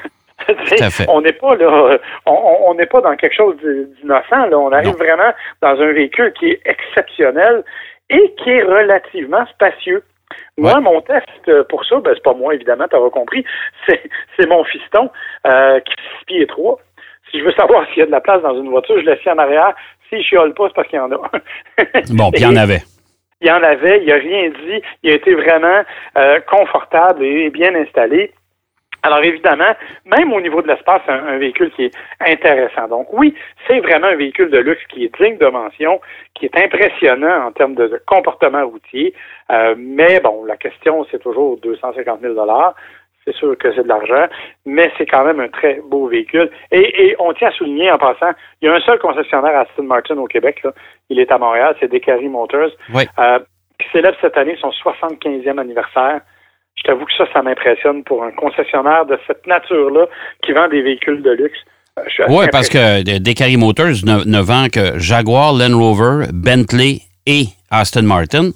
Tu 0.66 0.80
à 0.82 0.90
fait. 0.90 1.06
On 1.08 1.22
n'est 1.22 1.32
pas 1.32 1.56
là, 1.56 1.98
on- 2.26 2.74
n'est 2.74 2.86
pas 2.86 3.00
dans 3.00 3.16
quelque 3.16 3.34
chose 3.34 3.56
d'innocent. 3.56 4.46
Là, 4.46 4.56
on 4.58 4.70
arrive 4.70 4.88
Non. 4.90 4.98
vraiment 4.98 5.32
dans 5.62 5.80
un 5.80 5.92
véhicule 5.92 6.32
qui 6.38 6.50
est 6.50 6.60
exceptionnel 6.64 7.64
et 8.10 8.34
qui 8.38 8.50
est 8.50 8.62
relativement 8.62 9.44
spacieux. 9.46 10.04
Moi, 10.58 10.74
Ouais. 10.74 10.80
mon 10.80 11.00
test 11.00 11.26
pour 11.68 11.84
ça, 11.86 11.98
ben, 12.00 12.12
c'est 12.14 12.22
pas 12.22 12.34
moi 12.34 12.54
évidemment, 12.54 12.86
tu 12.88 12.94
auras 12.96 13.10
compris, 13.10 13.44
c'est 13.88 14.00
c'est 14.38 14.46
mon 14.46 14.62
fiston 14.64 15.10
euh, 15.46 15.80
qui 15.80 15.92
fait 15.94 16.18
6 16.20 16.24
pieds 16.26 16.46
3. 16.46 16.78
Si 17.30 17.40
je 17.40 17.44
veux 17.44 17.52
savoir 17.52 17.84
s'il 17.88 17.98
y 17.98 18.02
a 18.02 18.06
de 18.06 18.10
la 18.12 18.20
place 18.20 18.42
dans 18.42 18.54
une 18.54 18.68
voiture, 18.70 19.00
je 19.00 19.04
laisse 19.06 19.26
en 19.26 19.38
arrière. 19.38 19.74
S'il 20.10 20.22
chiole 20.22 20.54
pas, 20.54 20.68
c'est 20.68 20.74
parce 20.74 20.86
qu'il 20.88 20.98
y 20.98 21.02
en 21.02 21.10
a. 21.10 21.16
Bon, 22.10 22.30
puis 22.30 22.42
il 22.42 22.42
y 22.42 22.46
en 22.46 22.56
avait. 22.56 22.82
Il 23.40 23.50
en 23.50 23.62
avait, 23.62 24.02
il 24.02 24.08
n'a 24.08 24.14
rien 24.14 24.48
dit, 24.48 24.82
il 25.02 25.12
a 25.12 25.14
été 25.14 25.34
vraiment 25.34 25.82
euh, 26.16 26.40
confortable 26.40 27.24
et 27.24 27.50
bien 27.50 27.74
installé. 27.74 28.32
Alors 29.02 29.22
évidemment, 29.22 29.72
même 30.04 30.32
au 30.32 30.40
niveau 30.40 30.62
de 30.62 30.68
l'espace, 30.68 31.00
c'est 31.06 31.12
un, 31.12 31.38
véhicule 31.38 31.70
qui 31.70 31.84
est 31.84 31.94
intéressant. 32.18 32.88
Donc 32.88 33.12
oui, 33.12 33.34
c'est 33.66 33.78
vraiment 33.78 34.08
un 34.08 34.16
véhicule 34.16 34.50
de 34.50 34.58
luxe 34.58 34.84
qui 34.88 35.04
est 35.04 35.20
digne 35.20 35.38
de 35.38 35.46
mention, 35.46 36.00
qui 36.34 36.46
est 36.46 36.56
impressionnant 36.58 37.46
en 37.46 37.52
termes 37.52 37.74
de, 37.74 38.02
comportement 38.06 38.66
routier. 38.66 39.14
Euh, 39.52 39.76
mais 39.78 40.18
bon, 40.20 40.44
la 40.44 40.56
question, 40.56 41.06
c'est 41.10 41.20
toujours 41.20 41.56
250 41.58 42.20
000 42.20 42.34
c'est 43.26 43.34
sûr 43.34 43.56
que 43.58 43.74
c'est 43.74 43.82
de 43.82 43.88
l'argent, 43.88 44.26
mais 44.64 44.90
c'est 44.96 45.06
quand 45.06 45.24
même 45.24 45.40
un 45.40 45.48
très 45.48 45.80
beau 45.88 46.06
véhicule. 46.08 46.48
Et, 46.70 47.06
et 47.08 47.16
on 47.18 47.32
tient 47.32 47.48
à 47.48 47.52
souligner 47.52 47.90
en 47.90 47.98
passant, 47.98 48.30
il 48.62 48.66
y 48.66 48.68
a 48.68 48.74
un 48.74 48.80
seul 48.80 48.98
concessionnaire 48.98 49.58
Aston 49.58 49.82
Martin 49.82 50.16
au 50.18 50.26
Québec, 50.26 50.60
là. 50.62 50.70
il 51.10 51.18
est 51.18 51.30
à 51.32 51.38
Montréal, 51.38 51.74
c'est 51.80 51.90
Descaries 51.90 52.28
Motors, 52.28 52.70
Oui. 52.94 53.04
euh, 53.18 53.38
qui 53.80 53.86
célèbre 53.92 54.16
cette 54.20 54.36
année 54.38 54.56
son 54.60 54.70
75e 54.70 55.58
anniversaire. 55.58 56.20
Je 56.76 56.82
t'avoue 56.84 57.04
que 57.06 57.12
ça, 57.18 57.24
ça 57.32 57.42
m'impressionne 57.42 58.04
pour 58.04 58.22
un 58.22 58.30
concessionnaire 58.32 59.06
de 59.06 59.18
cette 59.26 59.46
nature-là 59.46 60.06
qui 60.44 60.52
vend 60.52 60.68
des 60.68 60.82
véhicules 60.82 61.22
de 61.22 61.30
luxe. 61.32 61.58
Euh, 61.98 62.02
Oui, 62.28 62.44
parce 62.52 62.68
que 62.68 63.02
Descaries 63.18 63.56
Motors 63.56 64.04
ne, 64.04 64.24
ne 64.24 64.40
vend 64.40 64.66
que 64.72 64.98
Jaguar, 64.98 65.52
Land 65.54 65.76
Rover, 65.78 66.26
Bentley 66.32 66.98
et 67.26 67.44
Aston 67.70 68.02
Martin. 68.02 68.50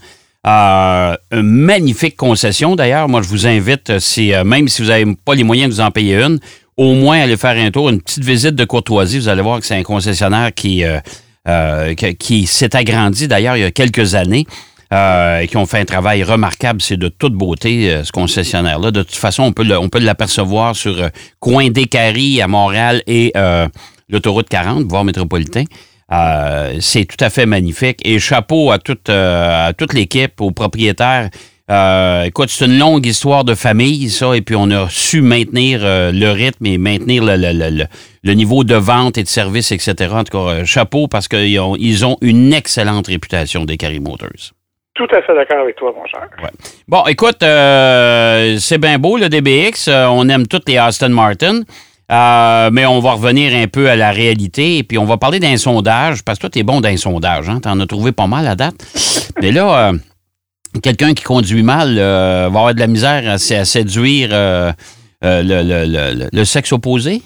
Euh, 0.47 1.17
une 1.33 1.43
magnifique 1.43 2.17
concession 2.17 2.75
d'ailleurs. 2.77 3.09
Moi, 3.09 3.21
je 3.23 3.29
vous 3.29 3.47
invite, 3.47 3.99
si, 3.99 4.33
euh, 4.33 4.43
même 4.45 4.69
si 4.69 4.83
vous 4.83 4.89
n'avez 4.89 5.05
pas 5.25 5.35
les 5.35 5.45
moyens 5.45 5.69
de 5.71 5.75
vous 5.75 5.81
en 5.81 5.91
payer 5.91 6.17
une, 6.23 6.39
au 6.77 6.95
moins 6.95 7.21
aller 7.21 7.37
faire 7.37 7.57
un 7.57 7.71
tour, 7.71 7.91
une 7.91 8.01
petite 8.01 8.25
visite 8.25 8.55
de 8.55 8.65
courtoisie. 8.65 9.19
Vous 9.19 9.29
allez 9.29 9.43
voir 9.43 9.61
que 9.61 9.67
c'est 9.67 9.77
un 9.77 9.83
concessionnaire 9.83 10.55
qui, 10.55 10.83
euh, 10.85 10.99
euh, 11.47 11.95
qui, 11.95 12.47
s'est 12.47 12.75
agrandi 12.75 13.29
d'ailleurs 13.29 13.57
il 13.57 13.61
y 13.61 13.65
a 13.65 13.71
quelques 13.71 14.15
années. 14.15 14.47
euh, 14.93 15.39
et 15.39 15.47
qui 15.47 15.57
ont 15.57 15.67
fait 15.67 15.79
un 15.79 15.85
travail 15.85 16.25
remarquable. 16.25 16.81
C'est 16.83 16.97
de 16.97 17.09
toute 17.09 17.35
beauté, 17.35 17.91
euh, 17.93 18.03
ce 18.03 18.11
concessionnaire-là. 18.11 18.91
De 18.91 19.03
toute 19.05 19.15
façon, 19.15 19.45
on 19.45 19.53
peut 19.53 19.99
l'apercevoir 20.01 20.75
sur 20.75 21.01
euh, 21.01 21.09
coin 21.39 21.69
d'Écarie 21.71 22.43
à 22.43 22.49
Montréal 22.49 23.01
et 23.07 23.31
euh, 23.37 23.69
l'autoroute 24.09 24.49
40, 24.49 24.87
voire 24.89 25.05
métropolitain. 25.05 25.63
Euh, 26.13 26.77
c'est 26.81 27.05
tout 27.05 27.23
à 27.25 27.31
fait 27.31 27.47
magnifique. 27.47 27.99
Et 28.05 28.19
chapeau 28.19 28.71
à 28.73 28.79
toute, 28.79 29.09
euh, 29.09 29.69
à 29.69 29.73
toute 29.73 29.93
l'équipe, 29.95 30.41
aux 30.41 30.51
propriétaires. 30.51 31.31
Euh, 31.71 32.25
écoute, 32.25 32.49
c'est 32.49 32.65
une 32.67 32.79
longue 32.81 33.07
histoire 33.07 33.45
de 33.45 33.55
famille, 33.55 34.11
ça, 34.11 34.35
et 34.35 34.41
puis 34.41 34.57
on 34.57 34.69
a 34.73 34.89
su 34.91 35.23
maintenir 35.23 35.83
le 35.85 36.31
rythme 36.33 36.67
et 36.67 36.79
maintenir 36.79 37.23
le, 37.25 37.37
le- 37.37 37.53
le- 37.71 37.87
le- 38.25 38.33
niveau 38.35 38.65
de 38.65 38.75
vente 38.75 39.19
et 39.19 39.23
de 39.23 39.29
service, 39.29 39.71
etc. 39.71 39.95
En 40.13 40.25
tout 40.25 40.37
cas, 40.37 40.65
chapeau 40.65 41.07
parce 41.07 41.29
qu'ils 41.29 41.61
ont, 41.61 41.77
ils 41.79 42.05
ont 42.05 42.17
une 42.23 42.53
excellente 42.53 43.07
réputation 43.07 43.65
des 43.65 43.77
Carry 43.77 44.01
Motors. 44.01 44.51
tout 44.97 45.07
à 45.13 45.23
fait 45.23 45.33
d'accord 45.37 45.61
avec 45.63 45.77
toi, 45.77 45.95
mon 45.97 46.05
cher. 46.07 46.27
Bon, 46.89 47.05
écoute, 47.07 47.39
c'est 47.41 48.79
bien 48.79 48.99
beau 48.99 49.17
le 49.17 49.29
DBX. 49.29 49.89
On 50.11 50.29
aime 50.29 50.49
toutes 50.49 50.69
les 50.69 50.77
Aston 50.77 51.11
Martin. 51.11 51.61
Euh, 52.11 52.71
mais 52.73 52.87
on 52.87 52.99
va 53.01 53.13
revenir 53.13 53.55
un 53.55 53.69
peu 53.69 53.89
à 53.89 53.97
la 53.97 54.11
réalité 54.11 54.79
et 54.79 54.83
puis 54.83 54.99
on 54.99 55.05
va 55.05 55.17
parler 55.17 55.39
d'un 55.39 55.57
sondage, 55.57 56.25
parce 56.25 56.39
que 56.39 56.43
toi, 56.43 56.51
tu 56.51 56.59
es 56.59 56.63
bon 56.63 56.81
d'un 56.81 56.97
sondage, 56.97 57.49
hein? 57.49 57.61
tu 57.63 57.69
en 57.69 57.79
as 57.79 57.87
trouvé 57.87 58.13
pas 58.13 58.27
mal 58.27 58.47
à 58.47 58.57
date. 58.57 58.75
Mais 59.41 59.53
là, 59.53 59.93
quelqu'un 60.83 61.15
qui 61.15 61.23
conduit 61.23 61.63
mal 61.63 61.97
va 61.97 62.47
avoir 62.47 62.75
de 62.75 62.81
la 62.81 62.89
misère 62.89 63.23
à, 63.31 63.39
séduire 63.39 64.31
le, 64.31 64.73
le, 65.23 66.29
le, 66.33 66.45
sexe 66.45 66.73
opposé? 66.73 67.23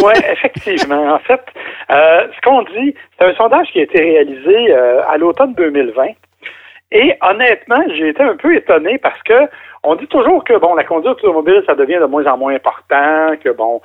Oui, 0.00 0.12
effectivement. 0.32 1.14
en 1.14 1.18
fait, 1.18 1.40
ce 1.88 2.40
qu'on 2.44 2.62
dit, 2.62 2.94
c'est 3.18 3.26
un 3.26 3.34
sondage 3.34 3.66
qui 3.72 3.80
a 3.80 3.82
été 3.82 3.98
réalisé 3.98 4.72
à 5.08 5.16
l'automne 5.18 5.54
2020 5.54 6.04
et 6.92 7.16
honnêtement, 7.22 7.82
j'ai 7.96 8.08
été 8.08 8.22
un 8.22 8.36
peu 8.36 8.54
étonné 8.54 8.98
parce 8.98 9.22
que 9.22 9.48
on 9.82 9.94
dit 9.94 10.08
toujours 10.08 10.44
que 10.44 10.58
bon, 10.58 10.74
la 10.74 10.84
conduite 10.84 11.12
automobile, 11.12 11.62
ça 11.66 11.74
devient 11.74 11.98
de 12.00 12.06
moins 12.06 12.26
en 12.26 12.36
moins 12.36 12.54
important, 12.54 13.36
que 13.42 13.50
bon, 13.50 13.80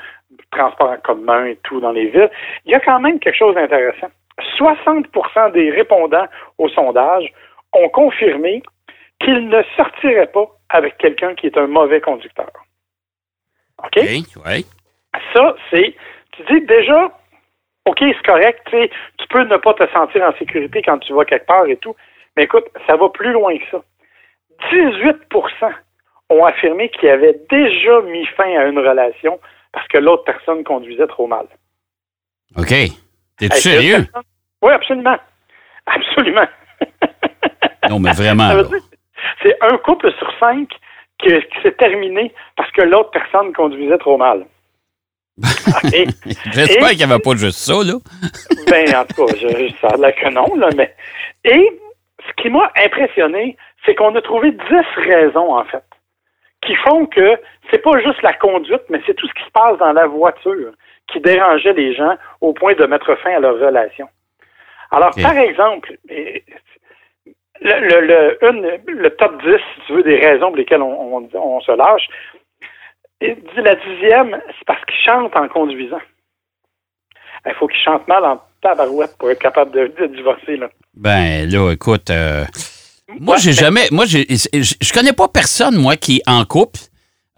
transport 0.52 0.92
en 0.92 0.98
commun 0.98 1.46
et 1.46 1.58
tout 1.64 1.80
dans 1.80 1.92
les 1.92 2.08
villes. 2.08 2.32
Il 2.66 2.72
y 2.72 2.76
a 2.76 2.80
quand 2.80 3.00
même 3.00 3.20
quelque 3.20 3.38
chose 3.38 3.56
d'intéressant. 3.56 4.10
60% 4.58 5.52
des 5.54 5.72
répondants 5.72 6.28
au 6.58 6.70
sondage 6.70 7.32
ont 7.74 7.90
confirmé 7.90 8.64
qu'ils 9.22 9.48
ne 9.48 9.62
sortiraient 9.78 10.32
pas 10.32 10.48
avec 10.70 10.98
quelqu'un 10.98 11.36
qui 11.36 11.48
est 11.48 11.58
un 11.58 11.68
mauvais 11.68 12.02
conducteur. 12.02 12.52
OK? 13.84 13.98
Oui, 13.98 14.66
Ça, 15.34 15.56
c'est. 15.70 15.96
Tu 16.32 16.44
dis 16.52 16.66
déjà, 16.66 17.12
OK, 17.86 18.00
c'est 18.00 18.26
correct, 18.26 18.68
tu 18.72 19.28
peux 19.30 19.44
ne 19.44 19.58
pas 19.58 19.74
te 19.74 19.88
sentir 19.92 20.24
en 20.24 20.34
sécurité 20.38 20.82
quand 20.82 20.98
tu 21.00 21.14
vas 21.14 21.24
quelque 21.24 21.46
part 21.46 21.66
et 21.68 21.78
tout, 21.78 21.96
mais 22.36 22.44
écoute, 22.44 22.66
ça 22.88 22.98
va 22.98 23.10
plus 23.10 23.32
loin 23.32 23.58
que 23.58 23.64
ça. 23.72 23.82
18% 24.72 25.72
ont 26.32 26.46
affirmé 26.46 26.90
qu'ils 26.90 27.10
avaient 27.10 27.40
déjà 27.50 28.02
mis 28.02 28.26
fin 28.28 28.58
à 28.58 28.66
une 28.66 28.80
relation 28.80 29.40
parce 29.76 29.88
que 29.90 29.98
l'autre 29.98 30.24
personne 30.24 30.64
conduisait 30.64 31.06
trop 31.08 31.28
mal. 31.28 31.46
OK. 32.58 32.74
T'es-tu 33.38 33.58
sérieux? 33.58 34.08
Oui, 34.62 34.72
absolument. 34.72 35.18
Absolument. 35.86 36.48
non, 37.88 38.00
mais 38.00 38.14
vraiment. 38.14 38.50
C'est 39.44 39.56
un 39.62 39.78
couple 39.78 40.12
sur 40.18 40.28
cinq 40.40 40.70
qui, 41.20 41.30
s'est 41.62 41.74
terminé 41.74 42.34
parce 42.56 42.72
que 42.72 42.82
l'autre 42.82 43.12
personne 43.12 43.54
conduisait 43.54 44.00
trop 44.00 44.18
mal. 44.18 44.48
J'espère 46.54 46.90
qu'il 46.90 46.98
n'y 46.98 47.04
avait 47.04 47.20
pas 47.20 47.36
juste 47.36 47.60
ça, 47.60 47.84
là. 47.84 48.00
ben, 48.72 48.96
en 48.96 49.06
tout 49.06 49.26
cas, 49.26 49.34
je, 49.40 49.74
ça 49.80 49.90
a 49.90 49.98
l'air 49.98 50.16
que 50.16 50.30
non, 50.32 50.56
là, 50.56 50.70
mais. 50.76 50.96
Et 51.44 51.80
ce 52.28 52.42
qui 52.42 52.50
m'a 52.50 52.72
impressionné, 52.84 53.58
c'est 53.86 53.94
qu'on 53.94 54.16
a 54.16 54.22
trouvé 54.22 54.52
dix 54.52 55.04
raisons, 55.04 55.56
en 55.56 55.66
fait, 55.66 55.84
qui 56.66 56.76
font 56.76 57.06
que 57.06 57.40
c'est 57.72 57.82
pas 57.82 58.00
juste 58.00 58.22
la 58.22 58.34
conduite, 58.34 58.84
mais 58.90 59.02
c'est 59.06 59.14
tout 59.14 59.28
ce 59.28 59.34
qui 59.34 59.44
se 59.44 59.52
passe 59.52 59.78
dans 59.78 59.94
la 59.94 60.08
voiture 60.08 60.72
qui 61.12 61.20
dérangeait 61.20 61.74
les 61.74 61.94
gens 61.94 62.16
au 62.42 62.54
point 62.54 62.74
de 62.74 62.86
mettre 62.86 63.16
fin 63.16 63.36
à 63.36 63.40
leur 63.40 63.60
relation. 63.60 64.08
Alors, 64.92 65.12
par 65.22 65.38
exemple, 65.38 65.96
le, 67.62 68.38
le, 68.88 69.10
top 69.10 69.42
10, 69.44 69.52
si 69.52 69.82
tu 69.88 69.94
veux, 69.94 70.04
des 70.04 70.18
raisons 70.18 70.48
pour 70.48 70.58
lesquelles 70.58 70.82
on, 70.82 71.62
se 71.62 71.72
lâche, 71.72 72.08
la 73.22 73.76
dixième, 73.76 74.40
c'est 74.48 74.66
parce 74.66 74.84
qu'ils 74.86 75.04
chantent 75.04 75.36
en 75.36 75.48
conduisant. 75.48 76.02
Il 77.46 77.54
faut 77.54 77.68
qu'ils 77.68 77.82
chantent 77.82 78.08
mal 78.08 78.26
en 78.26 78.42
tabarouette 78.62 79.18
pour 79.20 79.30
être 79.30 79.40
capable 79.40 79.72
de, 79.72 80.08
divorcer. 80.08 80.58
Là. 80.58 80.70
Ben 80.96 81.48
là, 81.50 81.72
écoute, 81.72 82.10
euh, 82.10 82.46
moi 83.20 83.38
j'ai 83.38 83.54
jamais, 83.54 83.88
moi 83.92 84.06
je, 84.06 84.20
je 84.28 84.94
connais 84.94 85.14
pas 85.14 85.28
personne 85.28 85.76
moi 85.76 85.96
qui 85.98 86.22
en 86.26 86.46
couple 86.46 86.80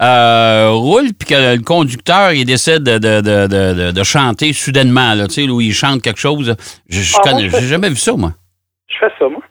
euh, 0.00 0.70
roule 0.70 1.12
puis 1.18 1.28
que 1.28 1.56
le 1.56 1.62
conducteur 1.62 2.32
il 2.32 2.44
décide 2.44 2.84
de, 2.84 2.98
de, 2.98 3.90
de, 3.90 4.02
chanter 4.04 4.52
soudainement 4.52 5.14
là, 5.14 5.26
tu 5.26 5.34
sais, 5.34 5.48
où 5.48 5.60
il 5.60 5.72
chante 5.72 6.02
quelque 6.02 6.20
chose. 6.20 6.54
Je, 6.88 7.00
je 7.00 7.14
ah, 7.18 7.22
connais, 7.22 7.50
j'ai 7.50 7.66
jamais 7.66 7.88
vu 7.88 7.96
ça 7.96 8.12
moi. 8.12 8.32
Je 8.86 8.96
fais 9.00 9.12
ça 9.18 9.28
moi. 9.28 9.42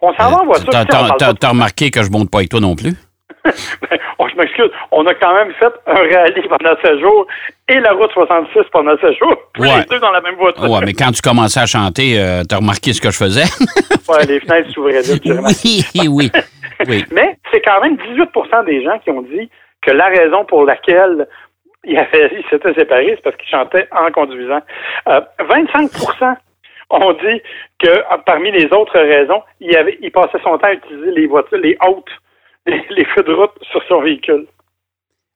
On 0.00 0.12
s'en 0.14 0.30
va 0.30 0.42
en 0.42 0.44
voiture. 0.44 0.70
T'as 0.70 1.48
remarqué 1.48 1.90
que 1.90 2.02
je 2.02 2.10
monte 2.10 2.30
pas 2.30 2.38
avec 2.38 2.50
toi 2.50 2.60
non 2.60 2.76
plus? 2.76 2.94
ben, 3.44 3.98
m'excuse, 4.38 4.70
on 4.92 5.06
a 5.06 5.14
quand 5.14 5.34
même 5.34 5.52
fait 5.54 5.72
un 5.86 5.94
rallye 5.94 6.48
pendant 6.48 6.74
16 6.82 7.00
jours 7.00 7.26
et 7.68 7.80
la 7.80 7.92
route 7.92 8.10
66 8.12 8.60
pendant 8.72 8.96
16 8.98 9.14
jours. 9.16 9.36
les 9.58 9.84
deux 9.90 9.98
dans 10.00 10.10
la 10.10 10.20
même 10.20 10.36
voiture. 10.36 10.70
Ouais, 10.70 10.80
mais 10.84 10.92
quand 10.92 11.10
tu 11.12 11.20
commençais 11.20 11.60
à 11.60 11.66
chanter, 11.66 12.18
euh, 12.18 12.42
tu 12.48 12.54
as 12.54 12.58
remarqué 12.58 12.92
ce 12.92 13.00
que 13.00 13.10
je 13.10 13.16
faisais? 13.16 13.44
ouais, 14.08 14.26
les 14.26 14.40
fenêtres 14.40 14.70
s'ouvraient 14.70 15.02
vite, 15.02 15.22
Oui, 15.26 15.84
oui, 15.94 16.08
oui. 16.08 16.30
Mais 17.12 17.36
c'est 17.50 17.60
quand 17.60 17.80
même 17.82 17.96
18% 17.96 18.64
des 18.64 18.84
gens 18.84 18.98
qui 19.00 19.10
ont 19.10 19.22
dit 19.22 19.50
que 19.82 19.90
la 19.90 20.06
raison 20.06 20.44
pour 20.44 20.64
laquelle 20.64 21.26
il, 21.84 22.44
s'était 22.50 22.74
séparé, 22.74 23.14
c'est 23.16 23.22
parce 23.22 23.36
qu'il 23.36 23.48
chantait 23.48 23.88
en 23.92 24.10
conduisant. 24.10 24.60
25% 25.06 26.22
euh, 26.22 26.34
ont 26.90 27.12
dit 27.12 27.42
que 27.78 28.02
parmi 28.24 28.50
les 28.50 28.66
autres 28.72 28.98
raisons, 28.98 29.42
il, 29.60 29.76
avait, 29.76 29.98
il 30.00 30.10
passait 30.10 30.38
son 30.42 30.58
temps 30.58 30.68
à 30.68 30.74
utiliser 30.74 31.10
les 31.12 31.26
voitures, 31.26 31.58
les 31.58 31.76
hautes 31.86 32.10
les, 32.68 33.04
feux 33.14 33.22
de 33.22 33.32
route 33.32 33.50
sur 33.70 33.82
son 33.88 34.00
véhicule. 34.00 34.46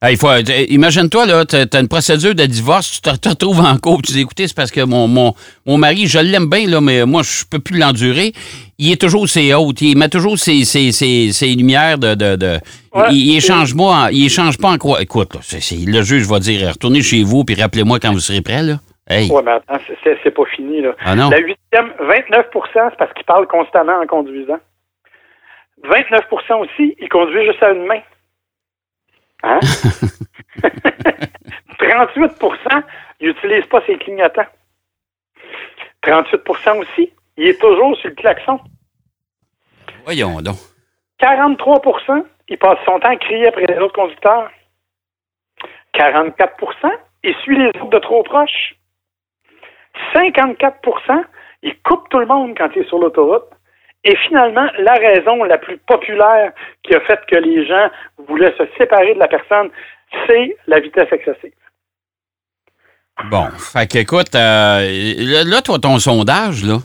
il 0.08 0.16
faut, 0.16 0.28
euh, 0.28 0.42
imagine-toi, 0.68 1.26
là, 1.26 1.44
tu 1.44 1.56
as 1.56 1.80
une 1.80 1.88
procédure 1.88 2.34
de 2.34 2.44
divorce, 2.44 3.00
tu 3.00 3.18
te, 3.18 3.28
retrouves 3.28 3.60
en 3.60 3.76
couple, 3.78 4.04
tu 4.06 4.12
dis, 4.12 4.20
écoutez, 4.20 4.48
c'est 4.48 4.56
parce 4.56 4.70
que 4.70 4.84
mon, 4.84 5.08
mon, 5.08 5.34
mon 5.66 5.78
mari, 5.78 6.06
je 6.06 6.18
l'aime 6.18 6.48
bien, 6.48 6.66
là, 6.66 6.80
mais 6.80 7.04
moi, 7.06 7.22
je 7.22 7.44
peux 7.50 7.58
plus 7.58 7.78
l'endurer. 7.78 8.32
Il 8.78 8.92
est 8.92 9.00
toujours 9.00 9.28
ses 9.28 9.54
hautes, 9.54 9.80
il 9.80 9.96
met 9.96 10.08
toujours 10.08 10.38
ses, 10.38 10.64
ses, 10.64 11.54
lumières 11.54 11.98
de... 11.98 12.14
de, 12.14 12.36
de 12.36 12.58
il, 13.10 13.36
échange 13.36 13.74
moi, 13.74 14.08
il 14.10 14.26
échange 14.26 14.58
pas 14.58 14.68
en 14.68 14.78
quoi. 14.78 15.00
Écoute, 15.00 15.30
le 15.34 16.02
juge 16.02 16.26
va 16.26 16.38
dire, 16.38 16.68
retournez 16.68 17.02
chez 17.02 17.22
vous, 17.22 17.44
puis 17.44 17.54
rappelez-moi 17.54 17.98
quand 18.00 18.12
vous 18.12 18.20
serez 18.20 18.42
prêt, 18.42 18.62
là. 18.62 18.74
Hey. 19.08 19.28
Oui, 19.30 19.42
mais 19.44 19.52
attends, 19.52 19.82
c'est 20.04 20.30
pas 20.30 20.44
fini, 20.54 20.80
là. 20.80 20.94
Ah 21.04 21.16
non? 21.16 21.28
La 21.30 21.38
huitième, 21.38 21.92
29 22.00 22.46
c'est 22.52 22.96
parce 22.96 23.12
qu'il 23.14 23.24
parle 23.24 23.46
constamment 23.46 24.00
en 24.00 24.06
conduisant. 24.06 24.58
29% 25.84 26.54
aussi, 26.60 26.96
il 26.98 27.08
conduit 27.08 27.44
juste 27.46 27.62
à 27.62 27.72
une 27.72 27.86
main. 27.86 28.02
Hein? 29.42 29.60
38 31.78 32.32
il 33.20 33.28
n'utilise 33.28 33.66
pas 33.66 33.80
ses 33.86 33.96
clignotants. 33.98 34.46
38% 36.04 36.78
aussi, 36.78 37.12
il 37.36 37.48
est 37.48 37.60
toujours 37.60 37.96
sur 37.96 38.08
le 38.08 38.14
klaxon. 38.14 38.60
Voyons 40.04 40.40
donc. 40.40 40.56
43% 41.20 42.24
il 42.48 42.58
passe 42.58 42.78
son 42.84 42.98
temps 42.98 43.08
à 43.08 43.16
crier 43.16 43.48
après 43.48 43.66
les 43.66 43.78
autres 43.78 43.94
conducteurs. 43.94 44.50
44% 45.94 46.90
il 47.22 47.34
suit 47.36 47.56
les 47.56 47.68
autres 47.68 47.90
de 47.90 47.98
trop 47.98 48.22
proches. 48.24 48.74
54% 50.14 51.24
il 51.62 51.80
coupe 51.82 52.08
tout 52.08 52.18
le 52.18 52.26
monde 52.26 52.56
quand 52.56 52.68
il 52.74 52.82
est 52.82 52.88
sur 52.88 52.98
l'autoroute. 52.98 53.48
Et 54.04 54.16
finalement, 54.28 54.66
la 54.78 54.94
raison 54.94 55.44
la 55.44 55.58
plus 55.58 55.78
populaire 55.78 56.52
qui 56.82 56.94
a 56.94 57.00
fait 57.00 57.20
que 57.30 57.36
les 57.36 57.66
gens 57.66 57.88
voulaient 58.26 58.54
se 58.58 58.64
séparer 58.76 59.14
de 59.14 59.18
la 59.20 59.28
personne, 59.28 59.70
c'est 60.26 60.56
la 60.66 60.80
vitesse 60.80 61.08
excessive. 61.12 61.52
Bon, 63.30 63.48
fait 63.50 63.86
qu'écoute, 63.86 64.34
euh, 64.34 65.44
là, 65.44 65.62
toi, 65.62 65.78
ton 65.78 65.98
sondage, 65.98 66.64
là, 66.64 66.78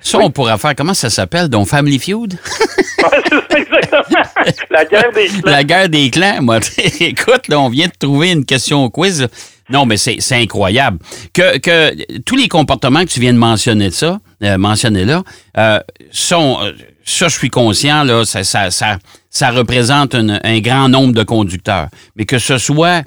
ça, 0.00 0.18
on 0.18 0.30
pourrait 0.30 0.58
faire, 0.58 0.74
comment 0.76 0.94
ça 0.94 1.10
s'appelle, 1.10 1.48
donc 1.48 1.66
Family 1.66 1.98
Feud? 1.98 2.34
ça, 3.00 3.10
exactement. 3.56 4.22
La 4.70 4.84
guerre 4.84 5.12
des 5.12 5.26
clans. 5.26 5.50
La 5.50 5.64
guerre 5.64 5.88
des 5.88 6.10
clans, 6.10 6.38
moi. 6.40 6.58
Écoute, 7.00 7.48
là, 7.48 7.58
on 7.58 7.68
vient 7.68 7.88
de 7.88 7.96
trouver 7.98 8.32
une 8.32 8.44
question 8.44 8.84
au 8.84 8.90
quiz. 8.90 9.28
Non, 9.70 9.86
mais 9.86 9.96
c'est 9.96 10.34
incroyable. 10.34 10.98
Que, 11.34 11.58
que 11.58 12.20
tous 12.22 12.36
les 12.36 12.48
comportements 12.48 13.00
que 13.00 13.10
tu 13.10 13.20
viens 13.20 13.32
de 13.32 13.38
mentionner 13.38 13.90
ça, 13.90 14.18
euh, 14.42 14.56
mentionner 14.56 15.04
là, 15.04 15.22
euh, 15.58 15.78
sont, 16.10 16.58
euh, 16.62 16.72
ça, 17.04 17.28
je 17.28 17.38
suis 17.38 17.50
conscient, 17.50 18.04
là, 18.04 18.24
ça, 18.24 18.44
ça, 18.44 18.70
ça, 18.70 18.96
ça 19.30 19.50
représente 19.50 20.14
un 20.14 20.60
grand 20.60 20.88
nombre 20.88 21.14
de 21.14 21.22
conducteurs. 21.22 21.88
Mais 22.16 22.24
que 22.24 22.38
ce 22.38 22.58
soit 22.58 23.02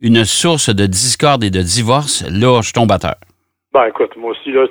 une 0.00 0.24
source 0.24 0.74
de 0.74 0.86
discorde 0.86 1.44
et 1.44 1.50
de 1.50 1.62
divorce, 1.62 2.24
là, 2.30 2.60
je 2.62 2.72
tombe 2.72 2.92
à 2.92 2.98
terre. 2.98 3.16
Ben, 3.72 3.84
écoute, 3.88 4.16
moi 4.16 4.30
aussi, 4.30 4.50
là, 4.52 4.66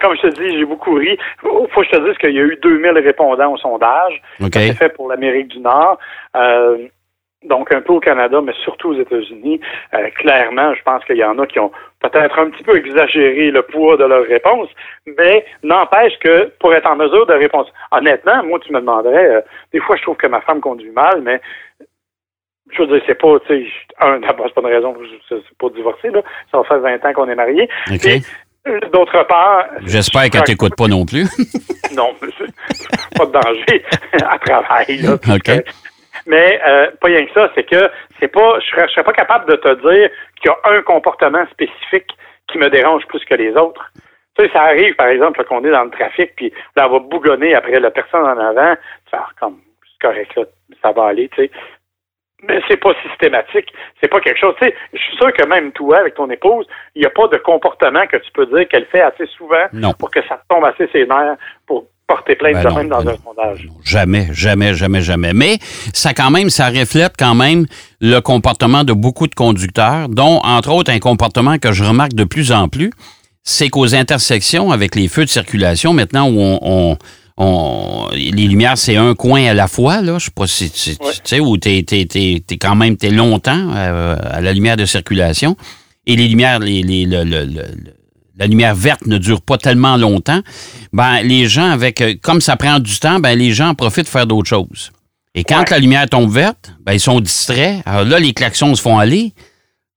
comme 0.00 0.16
je 0.16 0.28
te 0.28 0.34
dis, 0.34 0.56
j'ai 0.56 0.64
beaucoup 0.64 0.94
ri. 0.94 1.18
Faut 1.42 1.66
que 1.66 1.84
je 1.84 1.90
te 1.90 2.08
dise 2.08 2.16
qu'il 2.16 2.32
y 2.32 2.38
a 2.38 2.42
eu 2.42 2.58
2000 2.62 2.92
répondants 3.04 3.52
au 3.52 3.58
sondage. 3.58 4.22
Okay. 4.40 4.68
C'est 4.68 4.78
fait 4.78 4.88
pour 4.94 5.10
l'Amérique 5.10 5.48
du 5.48 5.58
Nord. 5.58 5.98
Euh, 6.34 6.78
donc 7.46 7.72
un 7.72 7.80
peu 7.80 7.94
au 7.94 8.00
Canada, 8.00 8.40
mais 8.40 8.52
surtout 8.64 8.90
aux 8.90 9.00
États-Unis. 9.00 9.60
Euh, 9.94 10.10
clairement, 10.16 10.74
je 10.74 10.82
pense 10.82 11.04
qu'il 11.04 11.16
y 11.16 11.24
en 11.24 11.38
a 11.38 11.46
qui 11.46 11.58
ont 11.58 11.72
peut-être 12.00 12.38
un 12.38 12.50
petit 12.50 12.62
peu 12.62 12.76
exagéré 12.76 13.50
le 13.50 13.62
poids 13.62 13.96
de 13.96 14.04
leur 14.04 14.24
réponse, 14.24 14.68
mais 15.06 15.44
n'empêche 15.62 16.18
que 16.20 16.52
pour 16.60 16.74
être 16.74 16.88
en 16.88 16.96
mesure 16.96 17.26
de 17.26 17.34
répondre, 17.34 17.68
honnêtement, 17.92 18.44
moi, 18.44 18.58
tu 18.60 18.72
me 18.72 18.80
demanderais, 18.80 19.26
euh, 19.26 19.40
des 19.72 19.80
fois, 19.80 19.96
je 19.96 20.02
trouve 20.02 20.16
que 20.16 20.26
ma 20.26 20.40
femme 20.42 20.60
conduit 20.60 20.90
mal, 20.90 21.22
mais 21.22 21.40
je 22.72 22.82
veux 22.82 22.88
dire, 22.88 23.02
c'est 23.06 23.14
pas, 23.14 23.38
tu 23.46 23.64
sais, 23.64 23.70
un, 24.00 24.18
d'abord, 24.18 24.46
c'est 24.48 24.60
pas 24.60 24.68
une 24.68 24.74
raison, 24.74 24.94
pour 25.58 25.70
divorcer, 25.70 26.10
là. 26.10 26.22
Ça 26.50 26.58
va 26.58 26.64
faire 26.64 26.80
20 26.80 27.04
ans 27.04 27.12
qu'on 27.12 27.28
est 27.28 27.34
mariés. 27.34 27.68
D'autre 28.92 29.22
part. 29.28 29.66
J'espère 29.84 30.28
qu'elle 30.28 30.42
t'écoute 30.42 30.74
pas 30.76 30.88
non 30.88 31.06
plus. 31.06 31.24
non, 31.94 32.12
pas 33.16 33.26
de 33.26 33.32
danger 33.32 33.84
à 34.28 34.38
travail. 34.38 34.96
Là, 34.98 35.14
OK. 35.14 35.64
Mais 36.26 36.60
euh, 36.66 36.90
pas 37.00 37.08
rien 37.08 37.24
que 37.24 37.32
ça, 37.32 37.50
c'est 37.54 37.64
que 37.64 37.88
c'est 38.18 38.28
pas, 38.28 38.58
je 38.60 38.66
serais, 38.66 38.88
serais 38.88 39.04
pas 39.04 39.12
capable 39.12 39.50
de 39.50 39.56
te 39.56 39.74
dire 39.74 40.10
qu'il 40.36 40.46
y 40.46 40.48
a 40.48 40.76
un 40.76 40.82
comportement 40.82 41.46
spécifique 41.52 42.10
qui 42.48 42.58
me 42.58 42.68
dérange 42.68 43.06
plus 43.06 43.24
que 43.24 43.34
les 43.34 43.56
autres. 43.56 43.92
Tu 44.36 44.44
sais, 44.44 44.52
ça 44.52 44.62
arrive, 44.62 44.94
par 44.96 45.06
exemple, 45.06 45.42
qu'on 45.44 45.64
est 45.64 45.70
dans 45.70 45.84
le 45.84 45.90
trafic, 45.90 46.34
puis 46.36 46.52
là, 46.76 46.88
on 46.88 46.92
va 46.92 46.98
bougonner 46.98 47.54
après 47.54 47.80
la 47.80 47.90
personne 47.90 48.24
en 48.24 48.38
avant. 48.38 48.74
Faire 49.10 49.32
comme, 49.40 49.60
c'est 49.82 50.06
correct, 50.06 50.34
là, 50.36 50.42
ça 50.82 50.92
va 50.92 51.06
aller, 51.06 51.28
tu 51.30 51.42
sais. 51.42 51.50
Mais 52.42 52.60
c'est 52.68 52.76
pas 52.76 52.92
systématique. 53.02 53.72
C'est 54.00 54.08
pas 54.08 54.20
quelque 54.20 54.38
chose. 54.38 54.54
Tu 54.60 54.68
sais, 54.68 54.74
je 54.92 54.98
suis 54.98 55.16
sûr 55.16 55.32
que 55.32 55.46
même 55.46 55.72
toi, 55.72 55.98
avec 55.98 56.14
ton 56.14 56.28
épouse, 56.28 56.66
il 56.94 57.00
n'y 57.00 57.06
a 57.06 57.10
pas 57.10 57.28
de 57.28 57.38
comportement 57.38 58.06
que 58.06 58.18
tu 58.18 58.30
peux 58.32 58.44
dire 58.46 58.68
qu'elle 58.68 58.84
fait 58.86 59.00
assez 59.00 59.26
souvent 59.26 59.66
pour 59.98 60.10
que 60.10 60.22
ça 60.28 60.42
tombe 60.48 60.64
assez 60.66 60.86
ses 60.88 61.06
nerfs 61.06 61.36
pour 61.66 61.86
porter 62.06 62.36
plainte 62.36 62.54
Ben 62.62 62.74
même 62.74 62.88
non, 62.88 62.98
dans 62.98 63.04
ben 63.04 63.08
un 63.10 63.12
non. 63.12 63.18
sondage. 63.24 63.68
Jamais, 63.84 64.28
jamais, 64.32 64.74
jamais, 64.74 65.02
jamais. 65.02 65.32
Mais 65.32 65.58
ça 65.92 66.14
quand 66.14 66.30
même, 66.30 66.50
ça 66.50 66.68
reflète 66.68 67.14
quand 67.18 67.34
même 67.34 67.66
le 68.00 68.20
comportement 68.20 68.84
de 68.84 68.92
beaucoup 68.92 69.26
de 69.26 69.34
conducteurs, 69.34 70.08
dont 70.08 70.40
entre 70.44 70.70
autres 70.72 70.92
un 70.92 70.98
comportement 71.00 71.58
que 71.58 71.72
je 71.72 71.84
remarque 71.84 72.14
de 72.14 72.24
plus 72.24 72.52
en 72.52 72.68
plus, 72.68 72.90
c'est 73.42 73.68
qu'aux 73.68 73.94
intersections 73.94 74.70
avec 74.72 74.94
les 74.94 75.08
feux 75.08 75.24
de 75.24 75.30
circulation, 75.30 75.92
maintenant 75.92 76.28
où 76.28 76.38
on, 76.40 76.58
on- 76.62 76.96
on- 77.38 78.08
les 78.12 78.30
lumières, 78.48 78.78
c'est 78.78 78.96
un 78.96 79.14
coin 79.14 79.44
à 79.44 79.54
la 79.54 79.68
fois, 79.68 80.00
là, 80.00 80.18
je 80.18 80.26
sais 80.26 80.30
pas 80.34 80.46
si 80.46 80.64
Ouais. 81.00 81.12
tu 81.12 81.20
sais, 81.24 81.40
où 81.40 81.56
t'es, 81.56 81.82
t'es, 81.86 82.06
t'es, 82.06 82.42
t'es 82.46 82.56
quand 82.56 82.74
même 82.76 82.96
t'es 82.96 83.10
longtemps 83.10 83.70
euh, 83.74 84.16
à 84.22 84.40
la 84.40 84.52
lumière 84.52 84.76
de 84.76 84.86
circulation, 84.86 85.56
et 86.06 86.16
les 86.16 86.28
lumières, 86.28 86.60
les, 86.60 86.82
les- 86.82 87.04
le- 87.04 87.24
le- 87.24 87.44
le- 87.44 87.62
le- 87.62 87.95
la 88.38 88.46
lumière 88.46 88.74
verte 88.74 89.06
ne 89.06 89.18
dure 89.18 89.40
pas 89.42 89.56
tellement 89.58 89.96
longtemps, 89.96 90.40
ben 90.92 91.22
les 91.22 91.46
gens 91.46 91.70
avec 91.70 92.00
euh, 92.00 92.14
comme 92.22 92.40
ça 92.40 92.56
prend 92.56 92.78
du 92.78 92.98
temps, 92.98 93.18
ben 93.20 93.36
les 93.38 93.50
gens 93.52 93.68
en 93.70 93.74
profitent 93.74 94.04
pour 94.04 94.12
faire 94.12 94.26
d'autres 94.26 94.48
choses. 94.48 94.92
Et 95.34 95.44
quand 95.44 95.58
Ouais. 95.60 95.64
la 95.70 95.78
lumière 95.78 96.08
tombe 96.08 96.30
verte, 96.30 96.72
ben 96.80 96.92
ils 96.94 97.00
sont 97.00 97.20
distraits. 97.20 97.82
Alors 97.86 98.04
là, 98.04 98.18
les 98.18 98.32
klaxons 98.32 98.74
se 98.74 98.82
font 98.82 98.98
aller. 98.98 99.32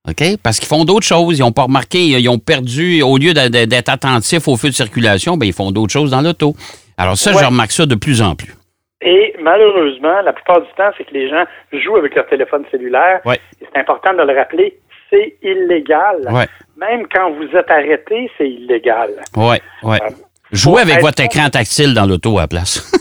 OK? 0.07 0.23
Parce 0.41 0.59
qu'ils 0.59 0.67
font 0.67 0.85
d'autres 0.85 1.05
choses. 1.05 1.37
Ils 1.37 1.41
n'ont 1.41 1.51
pas 1.51 1.63
remarqué, 1.63 1.99
ils 2.07 2.29
ont 2.29 2.39
perdu, 2.39 3.01
au 3.01 3.17
lieu 3.17 3.33
de- 3.33 3.47
de- 3.49 3.65
d'être 3.65 3.89
attentifs 3.89 4.47
au 4.47 4.55
feu 4.57 4.69
de 4.69 4.73
circulation, 4.73 5.37
ben 5.37 5.45
ils 5.45 5.53
font 5.53 5.71
d'autres 5.71 5.91
choses 5.93 6.11
dans 6.11 6.21
l'auto. 6.21 6.55
Alors 6.97 7.17
ça, 7.17 7.31
Ouais. 7.31 7.39
je 7.41 7.45
remarque 7.45 7.71
ça 7.71 7.85
de 7.85 7.95
plus 7.95 8.21
en 8.21 8.35
plus. 8.35 8.53
Et 9.01 9.33
malheureusement, 9.41 10.21
la 10.25 10.33
plupart 10.33 10.61
du 10.61 10.67
temps, 10.75 10.89
c'est 10.97 11.05
que 11.05 11.13
les 11.13 11.29
gens 11.29 11.43
jouent 11.71 11.95
avec 11.97 12.15
leur 12.15 12.27
téléphone 12.27 12.63
cellulaire. 12.71 13.21
Ouais. 13.25 13.39
C'est 13.59 13.79
important 13.79 14.11
de 14.13 14.23
le 14.23 14.37
rappeler, 14.37 14.77
c'est 15.09 15.35
illégal. 15.41 16.27
Ouais. 16.31 16.45
Même 16.77 17.05
quand 17.13 17.31
vous 17.31 17.47
êtes 17.55 17.69
arrêté, 17.69 18.29
c'est 18.37 18.49
illégal. 18.49 19.09
Ouais, 19.35 19.59
ouais. 19.83 19.99
Euh, 20.03 20.09
Jouez 20.51 20.81
avec 20.81 21.01
votre 21.01 21.21
écran 21.23 21.49
tactile 21.49 21.93
dans 21.93 22.05
l'auto 22.05 22.37
à 22.37 22.41
la 22.41 22.47
place. 22.47 22.91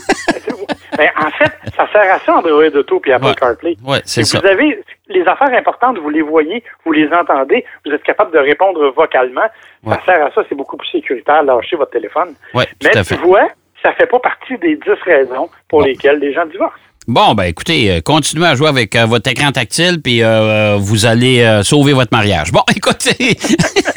Ben, 0.97 1.09
en 1.17 1.31
fait, 1.31 1.49
ça 1.77 1.87
sert 1.93 2.13
à 2.13 2.19
ça 2.19 2.35
Android 2.39 2.61
Auto 2.75 2.99
puis 2.99 3.13
Apple 3.13 3.27
Ouais. 3.27 3.33
CarPlay. 3.35 3.77
Ouais, 3.85 4.01
c'est 4.03 4.25
ça. 4.25 4.37
Vous 4.41 4.45
avez 4.45 4.83
les 5.07 5.21
affaires 5.21 5.53
importantes, 5.53 5.97
vous 5.97 6.09
les 6.09 6.21
voyez, 6.21 6.61
vous 6.83 6.91
les 6.91 7.07
entendez, 7.13 7.63
vous 7.85 7.93
êtes 7.93 8.03
capable 8.03 8.33
de 8.33 8.39
répondre 8.39 8.85
vocalement. 8.93 9.45
Ouais. 9.85 9.95
Ça 9.95 10.01
sert 10.13 10.25
à 10.25 10.31
ça, 10.31 10.41
c'est 10.49 10.55
beaucoup 10.55 10.75
plus 10.75 10.89
sécuritaire, 10.89 11.41
lâcher 11.43 11.77
votre 11.77 11.91
téléphone. 11.91 12.33
Ouais, 12.53 12.65
Mais 12.83 12.89
tout 12.89 12.97
à 12.97 13.03
tu 13.03 13.13
fait. 13.15 13.21
vois, 13.21 13.47
ça 13.81 13.93
fait 13.93 14.07
pas 14.07 14.19
partie 14.19 14.57
des 14.57 14.75
dix 14.75 15.01
raisons 15.05 15.49
pour 15.69 15.79
Bon. 15.79 15.85
lesquelles 15.85 16.19
les 16.19 16.33
gens 16.33 16.45
divorcent. 16.47 16.75
Bon, 17.11 17.33
ben 17.33 17.45
écoutez, 17.45 17.89
euh, 17.89 18.01
continuez 18.01 18.45
à 18.45 18.55
jouer 18.55 18.67
avec 18.67 18.95
euh, 18.95 19.07
votre 19.07 19.27
écran 19.31 19.51
tactile, 19.51 19.99
puis 19.99 20.21
euh, 20.21 20.77
vous 20.79 21.07
allez 21.07 21.41
euh, 21.41 21.63
sauver 21.63 21.91
votre 21.93 22.11
mariage. 22.11 22.51
Bon, 22.51 22.61
écoutez. 22.75 23.35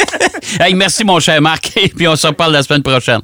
hey, 0.61 0.73
merci, 0.73 1.05
mon 1.05 1.21
cher 1.21 1.43
Marc, 1.43 1.73
et 1.77 1.91
puis 1.91 2.09
on 2.09 2.17
se 2.17 2.27
reparle 2.27 2.55
la 2.55 2.63
semaine 2.63 2.83
prochaine. 2.83 3.21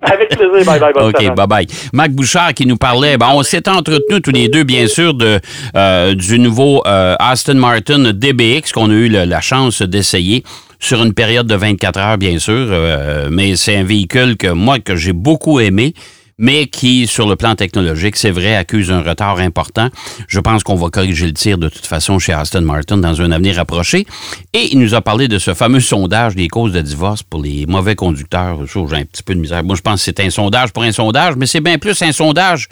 Avec 0.00 0.28
plaisir. 0.28 0.64
Bye 0.64 0.78
bye. 0.78 0.92
bonne 0.92 1.08
OK, 1.08 1.16
semaine. 1.20 1.34
bye-bye. 1.34 1.66
Marc 1.92 2.10
Bouchard 2.12 2.54
qui 2.54 2.66
nous 2.66 2.76
parlait, 2.76 3.18
ben, 3.18 3.30
on 3.32 3.42
s'est 3.42 3.68
entretenus 3.68 4.22
tous 4.22 4.30
les 4.30 4.46
deux, 4.48 4.62
bien 4.62 4.86
sûr, 4.86 5.12
de, 5.12 5.40
euh, 5.74 6.14
du 6.14 6.38
nouveau 6.38 6.80
euh, 6.86 7.16
Aston 7.18 7.54
Martin 7.56 8.12
DBX 8.12 8.70
qu'on 8.72 8.90
a 8.90 8.94
eu 8.94 9.08
la 9.08 9.40
chance 9.40 9.82
d'essayer 9.82 10.44
sur 10.78 11.02
une 11.02 11.14
période 11.14 11.48
de 11.48 11.56
24 11.56 11.98
heures, 11.98 12.18
bien 12.18 12.38
sûr. 12.38 12.52
euh, 12.54 13.26
mais 13.28 13.56
c'est 13.56 13.76
un 13.76 13.84
véhicule 13.84 14.36
que 14.36 14.48
moi, 14.48 14.78
que 14.78 14.94
j'ai 14.94 15.12
beaucoup 15.12 15.58
aimé 15.58 15.94
mais 16.38 16.66
qui, 16.66 17.06
sur 17.06 17.28
le 17.28 17.36
plan 17.36 17.54
technologique, 17.54 18.16
c'est 18.16 18.30
vrai, 18.30 18.56
accuse 18.56 18.90
un 18.90 19.02
retard 19.02 19.38
important. 19.38 19.88
Je 20.28 20.40
pense 20.40 20.62
qu'on 20.62 20.74
va 20.74 20.88
corriger 20.90 21.26
le 21.26 21.32
tir 21.32 21.58
de 21.58 21.68
toute 21.68 21.86
façon 21.86 22.18
chez 22.18 22.32
Aston 22.32 22.62
Martin 22.62 22.98
dans 22.98 23.20
un 23.20 23.30
avenir 23.30 23.58
approché. 23.58 24.06
Et 24.52 24.72
il 24.72 24.78
nous 24.78 24.94
a 24.94 25.00
parlé 25.00 25.28
de 25.28 25.38
ce 25.38 25.54
fameux 25.54 25.80
sondage 25.80 26.34
des 26.34 26.48
causes 26.48 26.72
de 26.72 26.80
divorce 26.80 27.22
pour 27.22 27.42
les 27.42 27.66
mauvais 27.66 27.94
conducteurs. 27.94 28.58
J'ai 28.66 28.96
un 28.96 29.04
petit 29.04 29.22
peu 29.22 29.34
de 29.34 29.40
misère. 29.40 29.62
Moi, 29.62 29.76
je 29.76 29.82
pense 29.82 30.00
que 30.00 30.04
c'est 30.04 30.20
un 30.20 30.30
sondage 30.30 30.72
pour 30.72 30.82
un 30.82 30.92
sondage, 30.92 31.36
mais 31.36 31.46
c'est 31.46 31.60
bien 31.60 31.78
plus 31.78 32.00
un 32.02 32.12
sondage 32.12 32.68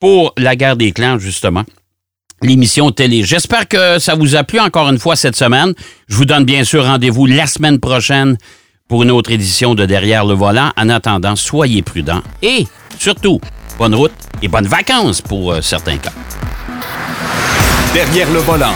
pour 0.00 0.32
la 0.36 0.54
guerre 0.54 0.76
des 0.76 0.92
clans, 0.92 1.18
justement 1.18 1.64
l'émission 2.42 2.90
télé. 2.90 3.24
J'espère 3.24 3.66
que 3.66 3.98
ça 3.98 4.14
vous 4.14 4.36
a 4.36 4.44
plu 4.44 4.60
encore 4.60 4.88
une 4.88 4.98
fois 4.98 5.16
cette 5.16 5.36
semaine. 5.36 5.74
Je 6.08 6.16
vous 6.16 6.24
donne 6.24 6.44
bien 6.44 6.64
sûr 6.64 6.84
rendez-vous 6.84 7.26
la 7.26 7.46
semaine 7.46 7.80
prochaine 7.80 8.36
pour 8.88 9.02
une 9.02 9.10
autre 9.10 9.30
édition 9.30 9.74
de 9.74 9.84
Derrière 9.86 10.24
le 10.24 10.34
volant. 10.34 10.70
En 10.76 10.88
attendant, 10.88 11.36
soyez 11.36 11.82
prudents 11.82 12.22
et 12.42 12.66
surtout, 12.98 13.40
bonne 13.78 13.94
route 13.94 14.12
et 14.42 14.48
bonnes 14.48 14.66
vacances 14.66 15.20
pour 15.20 15.52
euh, 15.52 15.62
certains 15.62 15.98
cas. 15.98 16.12
Derrière 17.94 18.30
le 18.30 18.40
volant. 18.40 18.74